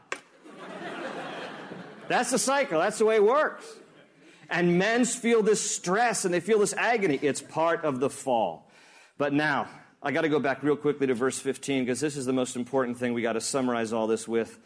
That's 2.09 2.31
the 2.31 2.39
cycle. 2.39 2.81
That's 2.81 2.99
the 2.99 3.05
way 3.05 3.17
it 3.17 3.25
works. 3.25 3.65
And 4.49 4.79
men 4.79 5.05
feel 5.05 5.43
this 5.43 5.61
stress 5.61 6.25
and 6.25 6.33
they 6.33 6.41
feel 6.41 6.59
this 6.59 6.75
agony. 6.75 7.19
It's 7.21 7.41
part 7.41 7.85
of 7.85 8.01
the 8.01 8.11
fall. 8.11 8.71
But 9.19 9.33
now, 9.33 9.69
I 10.03 10.13
got 10.13 10.23
to 10.23 10.29
go 10.29 10.39
back 10.39 10.63
real 10.63 10.77
quickly 10.77 11.07
to 11.09 11.15
verse 11.15 11.39
15 11.39 11.85
because 11.85 12.01
this 12.01 12.17
is 12.17 12.27
the 12.27 12.33
most 12.33 12.55
important 12.55 12.99
thing 12.99 13.13
we 13.13 13.23
got 13.23 13.33
to 13.33 13.41
summarize 13.41 13.93
all 13.93 14.07
this 14.07 14.29
with. 14.29 14.59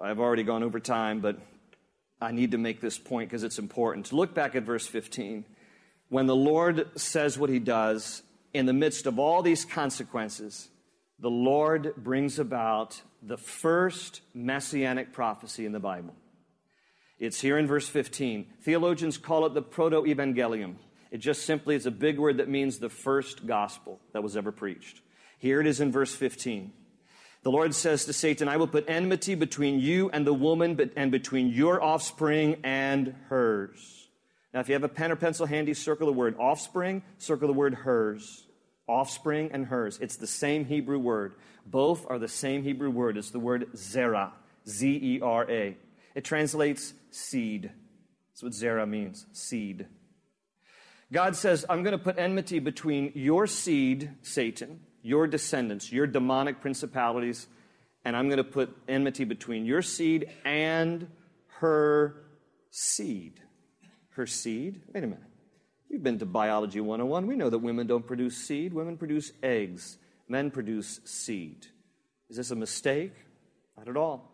I've 0.00 0.18
already 0.18 0.44
gone 0.44 0.62
over 0.62 0.80
time, 0.80 1.20
but 1.20 1.38
I 2.20 2.32
need 2.32 2.52
to 2.52 2.58
make 2.58 2.80
this 2.80 2.98
point 2.98 3.28
because 3.28 3.42
it's 3.42 3.58
important. 3.58 4.12
Look 4.12 4.34
back 4.34 4.54
at 4.54 4.62
verse 4.62 4.86
15. 4.86 5.44
When 6.08 6.26
the 6.26 6.36
Lord 6.36 6.88
says 6.98 7.38
what 7.38 7.50
he 7.50 7.58
does, 7.58 8.22
in 8.54 8.66
the 8.66 8.72
midst 8.72 9.06
of 9.06 9.18
all 9.18 9.42
these 9.42 9.64
consequences, 9.64 10.68
the 11.18 11.30
Lord 11.30 11.94
brings 11.96 12.38
about 12.38 13.00
the 13.22 13.38
first 13.38 14.20
messianic 14.34 15.12
prophecy 15.12 15.66
in 15.66 15.72
the 15.72 15.80
Bible. 15.80 16.14
It's 17.22 17.40
here 17.40 17.56
in 17.56 17.68
verse 17.68 17.88
15. 17.88 18.46
Theologians 18.62 19.16
call 19.16 19.46
it 19.46 19.54
the 19.54 19.62
proto 19.62 20.02
evangelium. 20.02 20.74
It 21.12 21.18
just 21.18 21.46
simply 21.46 21.76
is 21.76 21.86
a 21.86 21.92
big 21.92 22.18
word 22.18 22.38
that 22.38 22.48
means 22.48 22.80
the 22.80 22.88
first 22.88 23.46
gospel 23.46 24.00
that 24.12 24.24
was 24.24 24.36
ever 24.36 24.50
preached. 24.50 25.00
Here 25.38 25.60
it 25.60 25.68
is 25.68 25.80
in 25.80 25.92
verse 25.92 26.12
15. 26.12 26.72
The 27.44 27.50
Lord 27.52 27.76
says 27.76 28.06
to 28.06 28.12
Satan, 28.12 28.48
I 28.48 28.56
will 28.56 28.66
put 28.66 28.90
enmity 28.90 29.36
between 29.36 29.78
you 29.78 30.10
and 30.10 30.26
the 30.26 30.34
woman, 30.34 30.76
and 30.96 31.12
between 31.12 31.50
your 31.50 31.80
offspring 31.80 32.56
and 32.64 33.14
hers. 33.28 34.08
Now, 34.52 34.58
if 34.58 34.68
you 34.68 34.74
have 34.74 34.82
a 34.82 34.88
pen 34.88 35.12
or 35.12 35.16
pencil 35.16 35.46
handy, 35.46 35.74
circle 35.74 36.08
the 36.08 36.12
word 36.12 36.34
offspring, 36.40 37.04
circle 37.18 37.46
the 37.46 37.54
word 37.54 37.74
hers. 37.74 38.48
Offspring 38.88 39.50
and 39.52 39.66
hers. 39.66 39.96
It's 40.00 40.16
the 40.16 40.26
same 40.26 40.64
Hebrew 40.64 40.98
word. 40.98 41.34
Both 41.64 42.04
are 42.10 42.18
the 42.18 42.26
same 42.26 42.64
Hebrew 42.64 42.90
word. 42.90 43.16
It's 43.16 43.30
the 43.30 43.38
word 43.38 43.68
zera, 43.76 44.32
Z 44.66 44.88
E 44.88 45.20
R 45.22 45.48
A. 45.48 45.76
It 46.14 46.24
translates 46.24 46.94
seed. 47.10 47.70
That's 48.30 48.42
what 48.42 48.52
zera 48.52 48.88
means, 48.88 49.26
seed. 49.32 49.86
God 51.12 51.36
says, 51.36 51.66
I'm 51.68 51.82
going 51.82 51.96
to 51.96 52.02
put 52.02 52.18
enmity 52.18 52.58
between 52.58 53.12
your 53.14 53.46
seed, 53.46 54.10
Satan, 54.22 54.80
your 55.02 55.26
descendants, 55.26 55.92
your 55.92 56.06
demonic 56.06 56.60
principalities, 56.60 57.46
and 58.04 58.16
I'm 58.16 58.28
going 58.28 58.38
to 58.38 58.44
put 58.44 58.74
enmity 58.88 59.24
between 59.24 59.66
your 59.66 59.82
seed 59.82 60.30
and 60.44 61.08
her 61.60 62.24
seed. 62.70 63.40
Her 64.10 64.26
seed? 64.26 64.80
Wait 64.94 65.04
a 65.04 65.06
minute. 65.06 65.22
You've 65.90 66.02
been 66.02 66.18
to 66.20 66.26
Biology 66.26 66.80
101. 66.80 67.26
We 67.26 67.36
know 67.36 67.50
that 67.50 67.58
women 67.58 67.86
don't 67.86 68.06
produce 68.06 68.36
seed, 68.38 68.72
women 68.72 68.96
produce 68.96 69.32
eggs, 69.42 69.98
men 70.26 70.50
produce 70.50 71.00
seed. 71.04 71.66
Is 72.30 72.38
this 72.38 72.50
a 72.50 72.56
mistake? 72.56 73.12
Not 73.76 73.88
at 73.88 73.96
all. 73.98 74.31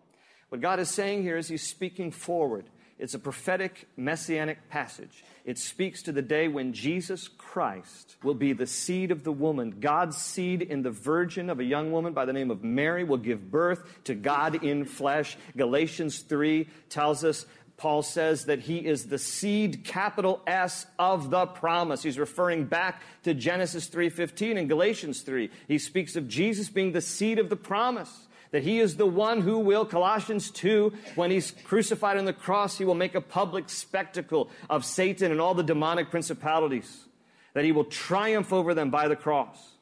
What 0.49 0.61
God 0.61 0.81
is 0.81 0.89
saying 0.89 1.23
here 1.23 1.37
is 1.37 1.49
He's 1.49 1.67
speaking 1.67 2.11
forward. 2.11 2.67
It's 2.99 3.15
a 3.15 3.19
prophetic 3.19 3.87
messianic 3.97 4.69
passage. 4.71 5.25
It 5.45 5.57
speaks 5.57 6.03
to 6.03 6.13
the 6.13 6.23
day 6.23 6.49
when 6.49 6.73
Jesus 6.73 7.29
Christ 7.29 8.17
will 8.25 8.35
be 8.35 8.53
the 8.53 8.67
seed 8.67 9.13
of 9.13 9.23
the 9.23 9.33
woman. 9.33 9.77
God's 9.79 10.17
seed 10.17 10.63
in 10.63 10.83
the 10.83 10.91
virgin 10.91 11.49
of 11.49 11.61
a 11.61 11.65
young 11.65 11.93
woman 11.93 12.13
by 12.13 12.25
the 12.25 12.33
name 12.33 12.51
of 12.51 12.65
Mary 12.65 13.05
will 13.05 13.19
give 13.19 13.53
birth 13.53 14.03
to 14.05 14.17
God 14.17 14.65
in 14.65 14.85
flesh. 14.85 15.39
Galatians 15.57 16.21
3 16.21 16.69
tells 16.89 17.25
us 17.25 17.47
Paul 17.77 18.03
says 18.03 18.47
that 18.47 18.59
he 18.59 18.79
is 18.79 19.07
the 19.07 19.19
seed 19.19 19.85
capital 19.85 20.43
S 20.49 20.85
of 20.99 21.31
the 21.31 21.47
promise. 21.47 22.03
He's 22.03 22.19
referring 22.19 22.65
back 22.65 23.03
to 23.23 23.33
Genesis 23.33 23.87
3:15 23.87 24.59
and 24.59 24.69
Galatians 24.69 25.23
3. 25.23 25.49
He 25.69 25.79
speaks 25.79 26.17
of 26.17 26.27
Jesus 26.27 26.69
being 26.69 26.91
the 26.91 27.01
seed 27.01 27.39
of 27.39 27.49
the 27.49 27.57
promise 27.57 28.27
that 28.51 28.63
he 28.63 28.79
is 28.79 28.97
the 28.97 29.07
one 29.07 29.43
who 29.43 29.59
will, 29.59 29.85
Colossians 29.85 30.51
2, 30.51 30.93
when 31.17 31.31
he's 31.31 31.51
crucified 31.65 32.17
on 32.17 32.25
the 32.25 32.33
cross, 32.33 32.79
he 32.79 32.85
will 32.85 32.95
make 32.95 33.15
a 33.15 33.21
public 33.21 33.69
spectacle 33.69 34.51
of 34.71 34.85
Satan 34.85 35.31
and 35.31 35.41
all 35.41 35.55
the 35.55 35.63
demonic 35.63 36.11
principalities, 36.11 37.05
that 37.55 37.65
he 37.65 37.73
will 37.73 37.85
triumph 37.85 38.53
over 38.53 38.75
them 38.75 38.91
by 38.91 39.09
the 39.09 39.17
cross. 39.17 39.75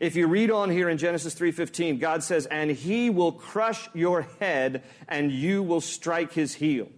If 0.00 0.16
you 0.16 0.26
read 0.26 0.50
on 0.50 0.70
here 0.70 0.88
in 0.88 0.98
Genesis 0.98 1.34
3:15, 1.34 1.98
God 1.98 2.24
says, 2.24 2.46
"And 2.46 2.70
he 2.70 3.10
will 3.10 3.32
crush 3.32 3.88
your 3.94 4.26
head 4.40 4.82
and 5.08 5.30
you 5.30 5.62
will 5.62 5.80
strike 5.80 6.32
his 6.32 6.54
heel." 6.54 6.88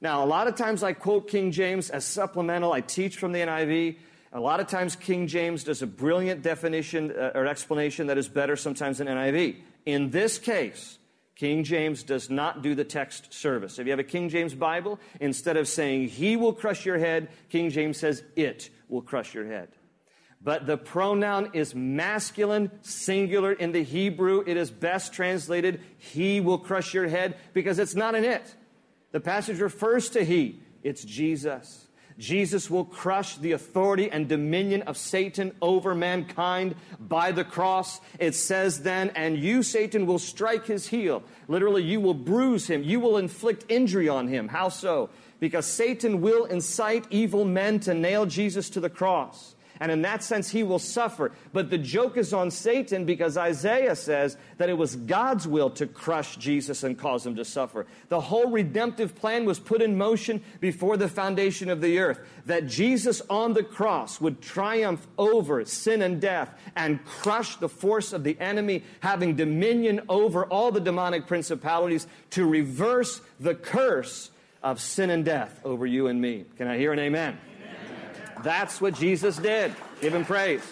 Now, 0.00 0.24
a 0.24 0.26
lot 0.26 0.48
of 0.48 0.56
times 0.56 0.82
I 0.82 0.94
quote 0.94 1.28
King 1.28 1.52
James 1.52 1.88
as 1.88 2.04
supplemental. 2.04 2.72
I 2.72 2.80
teach 2.80 3.16
from 3.16 3.30
the 3.30 3.40
NIV. 3.40 3.98
A 4.34 4.40
lot 4.40 4.60
of 4.60 4.66
times 4.66 4.96
King 4.96 5.26
James 5.26 5.62
does 5.62 5.82
a 5.82 5.86
brilliant 5.86 6.42
definition 6.42 7.10
uh, 7.12 7.32
or 7.34 7.46
explanation 7.46 8.06
that 8.06 8.16
is 8.16 8.28
better 8.28 8.56
sometimes 8.56 8.98
than 8.98 9.06
NIV. 9.06 9.56
In 9.84 10.10
this 10.10 10.38
case, 10.38 10.98
King 11.36 11.64
James 11.64 12.02
does 12.02 12.30
not 12.30 12.62
do 12.62 12.74
the 12.74 12.84
text 12.84 13.34
service. 13.34 13.78
If 13.78 13.86
you 13.86 13.92
have 13.92 13.98
a 13.98 14.04
King 14.04 14.30
James 14.30 14.54
Bible, 14.54 14.98
instead 15.20 15.58
of 15.58 15.68
saying 15.68 16.08
he 16.08 16.36
will 16.36 16.54
crush 16.54 16.86
your 16.86 16.98
head, 16.98 17.28
King 17.50 17.68
James 17.68 17.98
says 17.98 18.22
it 18.34 18.70
will 18.88 19.02
crush 19.02 19.34
your 19.34 19.46
head. 19.46 19.68
But 20.40 20.66
the 20.66 20.78
pronoun 20.78 21.50
is 21.52 21.74
masculine, 21.74 22.70
singular 22.80 23.52
in 23.52 23.72
the 23.72 23.84
Hebrew. 23.84 24.42
It 24.46 24.56
is 24.56 24.70
best 24.70 25.12
translated, 25.12 25.80
he 25.98 26.40
will 26.40 26.58
crush 26.58 26.94
your 26.94 27.06
head, 27.06 27.36
because 27.52 27.78
it's 27.78 27.94
not 27.94 28.14
an 28.14 28.24
it. 28.24 28.54
The 29.12 29.20
passage 29.20 29.60
refers 29.60 30.08
to 30.10 30.24
he. 30.24 30.60
It's 30.82 31.04
Jesus. 31.04 31.81
Jesus 32.18 32.70
will 32.70 32.84
crush 32.84 33.36
the 33.36 33.52
authority 33.52 34.10
and 34.10 34.28
dominion 34.28 34.82
of 34.82 34.96
Satan 34.96 35.52
over 35.60 35.94
mankind 35.94 36.74
by 37.00 37.32
the 37.32 37.44
cross. 37.44 38.00
It 38.18 38.34
says 38.34 38.82
then, 38.82 39.10
and 39.10 39.38
you, 39.38 39.62
Satan, 39.62 40.06
will 40.06 40.18
strike 40.18 40.66
his 40.66 40.88
heel. 40.88 41.22
Literally, 41.48 41.82
you 41.82 42.00
will 42.00 42.14
bruise 42.14 42.66
him. 42.66 42.82
You 42.82 43.00
will 43.00 43.18
inflict 43.18 43.64
injury 43.68 44.08
on 44.08 44.28
him. 44.28 44.48
How 44.48 44.68
so? 44.68 45.10
Because 45.40 45.66
Satan 45.66 46.20
will 46.20 46.44
incite 46.44 47.06
evil 47.10 47.44
men 47.44 47.80
to 47.80 47.94
nail 47.94 48.26
Jesus 48.26 48.70
to 48.70 48.80
the 48.80 48.90
cross. 48.90 49.54
And 49.82 49.90
in 49.90 50.02
that 50.02 50.22
sense, 50.22 50.48
he 50.48 50.62
will 50.62 50.78
suffer. 50.78 51.32
But 51.52 51.68
the 51.68 51.76
joke 51.76 52.16
is 52.16 52.32
on 52.32 52.52
Satan 52.52 53.04
because 53.04 53.36
Isaiah 53.36 53.96
says 53.96 54.36
that 54.58 54.68
it 54.68 54.78
was 54.78 54.94
God's 54.94 55.48
will 55.48 55.70
to 55.70 55.88
crush 55.88 56.36
Jesus 56.36 56.84
and 56.84 56.96
cause 56.96 57.26
him 57.26 57.34
to 57.34 57.44
suffer. 57.44 57.86
The 58.08 58.20
whole 58.20 58.48
redemptive 58.48 59.16
plan 59.16 59.44
was 59.44 59.58
put 59.58 59.82
in 59.82 59.98
motion 59.98 60.40
before 60.60 60.96
the 60.96 61.08
foundation 61.08 61.68
of 61.68 61.80
the 61.80 61.98
earth. 61.98 62.20
That 62.46 62.68
Jesus 62.68 63.22
on 63.28 63.54
the 63.54 63.64
cross 63.64 64.20
would 64.20 64.40
triumph 64.40 65.04
over 65.18 65.64
sin 65.64 66.00
and 66.00 66.20
death 66.20 66.56
and 66.76 67.04
crush 67.04 67.56
the 67.56 67.68
force 67.68 68.12
of 68.12 68.22
the 68.22 68.38
enemy, 68.38 68.84
having 69.00 69.34
dominion 69.34 70.02
over 70.08 70.44
all 70.44 70.70
the 70.70 70.78
demonic 70.78 71.26
principalities 71.26 72.06
to 72.30 72.46
reverse 72.46 73.20
the 73.40 73.56
curse 73.56 74.30
of 74.62 74.80
sin 74.80 75.10
and 75.10 75.24
death 75.24 75.60
over 75.64 75.86
you 75.86 76.06
and 76.06 76.20
me. 76.20 76.44
Can 76.56 76.68
I 76.68 76.78
hear 76.78 76.92
an 76.92 77.00
amen? 77.00 77.36
That's 78.42 78.80
what 78.80 78.94
Jesus 78.94 79.36
did. 79.36 79.74
Give 80.00 80.14
him 80.14 80.24
praise. 80.24 80.62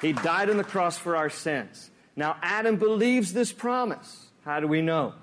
He 0.00 0.12
died 0.12 0.50
on 0.50 0.56
the 0.56 0.64
cross 0.64 0.98
for 0.98 1.16
our 1.16 1.30
sins. 1.30 1.90
Now, 2.16 2.36
Adam 2.42 2.76
believes 2.76 3.32
this 3.32 3.52
promise. 3.52 4.28
How 4.44 4.60
do 4.60 4.68
we 4.68 4.82
know? 4.82 5.14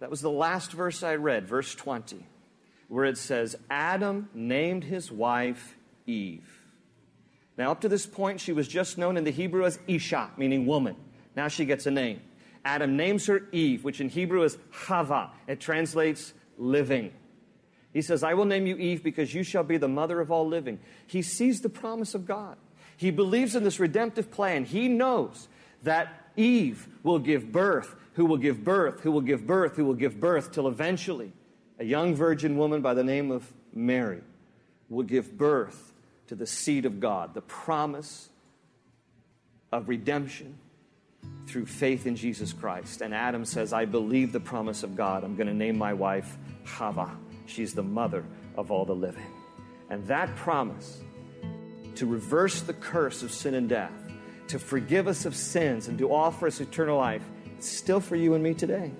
That 0.00 0.10
was 0.10 0.20
the 0.20 0.30
last 0.30 0.72
verse 0.72 1.02
I 1.02 1.16
read, 1.16 1.46
verse 1.46 1.74
20, 1.74 2.26
where 2.88 3.04
it 3.04 3.18
says, 3.18 3.56
Adam 3.68 4.28
named 4.34 4.84
his 4.84 5.10
wife 5.10 5.76
Eve. 6.06 6.60
Now, 7.56 7.72
up 7.72 7.82
to 7.82 7.88
this 7.88 8.06
point, 8.06 8.40
she 8.40 8.52
was 8.52 8.68
just 8.68 8.96
known 8.96 9.16
in 9.16 9.24
the 9.24 9.30
Hebrew 9.30 9.64
as 9.64 9.78
Isha, 9.86 10.30
meaning 10.36 10.66
woman. 10.66 10.96
Now 11.36 11.48
she 11.48 11.64
gets 11.64 11.86
a 11.86 11.90
name. 11.90 12.20
Adam 12.64 12.96
names 12.96 13.26
her 13.26 13.46
Eve, 13.52 13.84
which 13.84 14.00
in 14.00 14.08
Hebrew 14.08 14.42
is 14.42 14.56
Chava. 14.72 15.30
It 15.46 15.60
translates 15.60 16.32
living. 16.56 17.12
He 17.92 18.02
says, 18.02 18.22
I 18.22 18.34
will 18.34 18.44
name 18.44 18.66
you 18.66 18.76
Eve 18.76 19.02
because 19.02 19.34
you 19.34 19.42
shall 19.42 19.64
be 19.64 19.76
the 19.76 19.88
mother 19.88 20.20
of 20.20 20.30
all 20.30 20.46
living. 20.46 20.78
He 21.06 21.22
sees 21.22 21.60
the 21.60 21.68
promise 21.68 22.14
of 22.14 22.26
God. 22.26 22.56
He 22.96 23.10
believes 23.10 23.56
in 23.56 23.64
this 23.64 23.80
redemptive 23.80 24.30
plan. 24.30 24.64
He 24.64 24.88
knows 24.88 25.48
that 25.82 26.30
Eve 26.36 26.86
will 27.02 27.18
give 27.18 27.50
birth, 27.50 27.94
who 28.14 28.26
will 28.26 28.36
give 28.36 28.62
birth, 28.62 29.00
who 29.00 29.10
will 29.10 29.20
give 29.20 29.46
birth, 29.46 29.76
who 29.76 29.84
will 29.84 29.94
give 29.94 30.20
birth, 30.20 30.52
till 30.52 30.68
eventually 30.68 31.32
a 31.78 31.84
young 31.84 32.14
virgin 32.14 32.56
woman 32.56 32.82
by 32.82 32.94
the 32.94 33.02
name 33.02 33.30
of 33.30 33.50
Mary 33.72 34.20
will 34.88 35.04
give 35.04 35.36
birth 35.36 35.92
to 36.26 36.34
the 36.34 36.46
seed 36.46 36.84
of 36.84 37.00
God, 37.00 37.34
the 37.34 37.40
promise 37.40 38.28
of 39.72 39.88
redemption 39.88 40.58
through 41.46 41.66
faith 41.66 42.06
in 42.06 42.16
Jesus 42.16 42.52
Christ. 42.52 43.00
And 43.00 43.14
Adam 43.14 43.44
says, 43.44 43.72
I 43.72 43.84
believe 43.84 44.32
the 44.32 44.40
promise 44.40 44.82
of 44.82 44.96
God. 44.96 45.24
I'm 45.24 45.36
going 45.36 45.46
to 45.48 45.54
name 45.54 45.78
my 45.78 45.94
wife 45.94 46.36
Chava. 46.64 47.10
She's 47.50 47.74
the 47.74 47.82
mother 47.82 48.24
of 48.56 48.70
all 48.70 48.84
the 48.84 48.94
living. 48.94 49.26
And 49.88 50.06
that 50.06 50.34
promise 50.36 51.00
to 51.96 52.06
reverse 52.06 52.62
the 52.62 52.72
curse 52.72 53.22
of 53.22 53.32
sin 53.32 53.54
and 53.54 53.68
death, 53.68 53.92
to 54.48 54.58
forgive 54.58 55.08
us 55.08 55.26
of 55.26 55.34
sins, 55.34 55.88
and 55.88 55.98
to 55.98 56.12
offer 56.12 56.46
us 56.46 56.60
eternal 56.60 56.98
life, 56.98 57.24
is 57.58 57.66
still 57.66 58.00
for 58.00 58.16
you 58.16 58.34
and 58.34 58.42
me 58.42 58.54
today. 58.54 58.92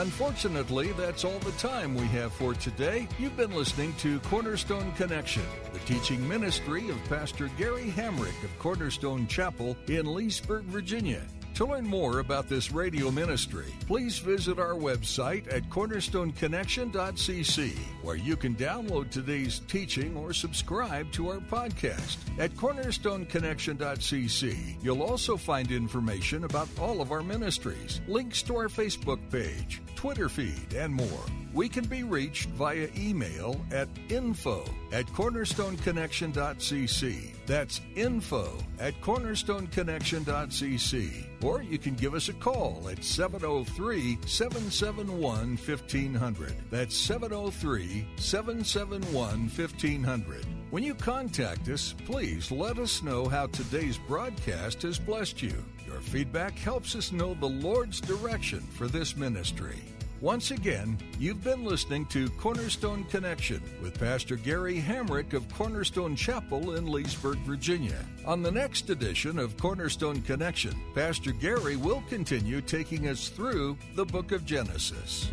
Unfortunately, 0.00 0.92
that's 0.92 1.26
all 1.26 1.38
the 1.40 1.52
time 1.52 1.94
we 1.94 2.06
have 2.06 2.32
for 2.32 2.54
today. 2.54 3.06
You've 3.18 3.36
been 3.36 3.54
listening 3.54 3.92
to 3.96 4.18
Cornerstone 4.20 4.92
Connection, 4.92 5.42
the 5.74 5.78
teaching 5.80 6.26
ministry 6.26 6.88
of 6.88 7.04
Pastor 7.04 7.50
Gary 7.58 7.92
Hamrick 7.94 8.42
of 8.42 8.58
Cornerstone 8.58 9.26
Chapel 9.26 9.76
in 9.88 10.06
Leesburg, 10.06 10.64
Virginia. 10.64 11.20
To 11.54 11.66
learn 11.66 11.86
more 11.86 12.18
about 12.20 12.48
this 12.48 12.72
radio 12.72 13.10
ministry, 13.10 13.74
please 13.86 14.18
visit 14.18 14.58
our 14.58 14.72
website 14.72 15.52
at 15.52 15.68
cornerstoneconnection.cc, 15.68 17.76
where 18.02 18.16
you 18.16 18.34
can 18.36 18.54
download 18.54 19.10
today's 19.10 19.58
teaching 19.68 20.16
or 20.16 20.32
subscribe 20.32 21.12
to 21.12 21.28
our 21.28 21.40
podcast. 21.40 22.16
At 22.38 22.52
cornerstoneconnection.cc, 22.52 24.82
you'll 24.82 25.02
also 25.02 25.36
find 25.36 25.70
information 25.70 26.44
about 26.44 26.68
all 26.80 27.02
of 27.02 27.12
our 27.12 27.22
ministries, 27.22 28.00
links 28.08 28.40
to 28.44 28.56
our 28.56 28.68
Facebook 28.68 29.20
page, 29.30 29.82
Twitter 30.00 30.28
feed, 30.30 30.72
and 30.72 30.94
more. 30.94 31.26
We 31.52 31.68
can 31.68 31.84
be 31.84 32.04
reached 32.04 32.48
via 32.50 32.86
email 32.96 33.60
at 33.70 33.88
info 34.08 34.64
at 34.92 35.04
cornerstoneconnection.cc. 35.08 37.34
That's 37.44 37.82
info 37.96 38.56
at 38.78 38.98
cornerstoneconnection.cc. 39.02 41.44
Or 41.44 41.62
you 41.62 41.76
can 41.76 41.96
give 41.96 42.14
us 42.14 42.30
a 42.30 42.32
call 42.32 42.88
at 42.88 43.04
703 43.04 44.20
771 44.24 45.58
1500. 45.58 46.54
That's 46.70 46.96
703 46.96 48.06
771 48.16 49.50
1500. 49.50 50.46
When 50.70 50.82
you 50.82 50.94
contact 50.94 51.68
us, 51.68 51.94
please 52.06 52.50
let 52.50 52.78
us 52.78 53.02
know 53.02 53.28
how 53.28 53.48
today's 53.48 53.98
broadcast 53.98 54.80
has 54.80 54.98
blessed 54.98 55.42
you. 55.42 55.62
Feedback 56.00 56.58
helps 56.58 56.96
us 56.96 57.12
know 57.12 57.34
the 57.34 57.46
Lord's 57.46 58.00
direction 58.00 58.60
for 58.60 58.88
this 58.88 59.16
ministry. 59.16 59.78
Once 60.20 60.50
again, 60.50 60.98
you've 61.18 61.42
been 61.42 61.64
listening 61.64 62.04
to 62.06 62.28
Cornerstone 62.30 63.04
Connection 63.04 63.62
with 63.80 63.98
Pastor 63.98 64.36
Gary 64.36 64.78
Hamrick 64.78 65.32
of 65.32 65.48
Cornerstone 65.54 66.14
Chapel 66.14 66.74
in 66.74 66.86
Leesburg, 66.86 67.38
Virginia. 67.38 68.04
On 68.26 68.42
the 68.42 68.52
next 68.52 68.90
edition 68.90 69.38
of 69.38 69.56
Cornerstone 69.56 70.20
Connection, 70.20 70.74
Pastor 70.94 71.32
Gary 71.32 71.76
will 71.76 72.02
continue 72.10 72.60
taking 72.60 73.08
us 73.08 73.30
through 73.30 73.78
the 73.94 74.04
book 74.04 74.32
of 74.32 74.44
Genesis. 74.44 75.30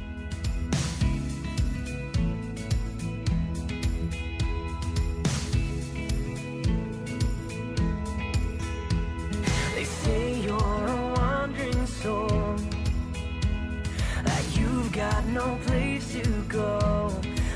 No 15.37 15.55
place 15.67 16.13
to 16.13 16.23
go, 16.49 17.11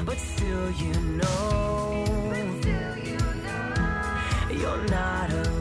but 0.06 0.17
still 0.17 0.72
you 0.84 0.94
know, 1.20 2.06
you're 4.52 4.86
not 4.86 5.32
alone. 5.32 5.61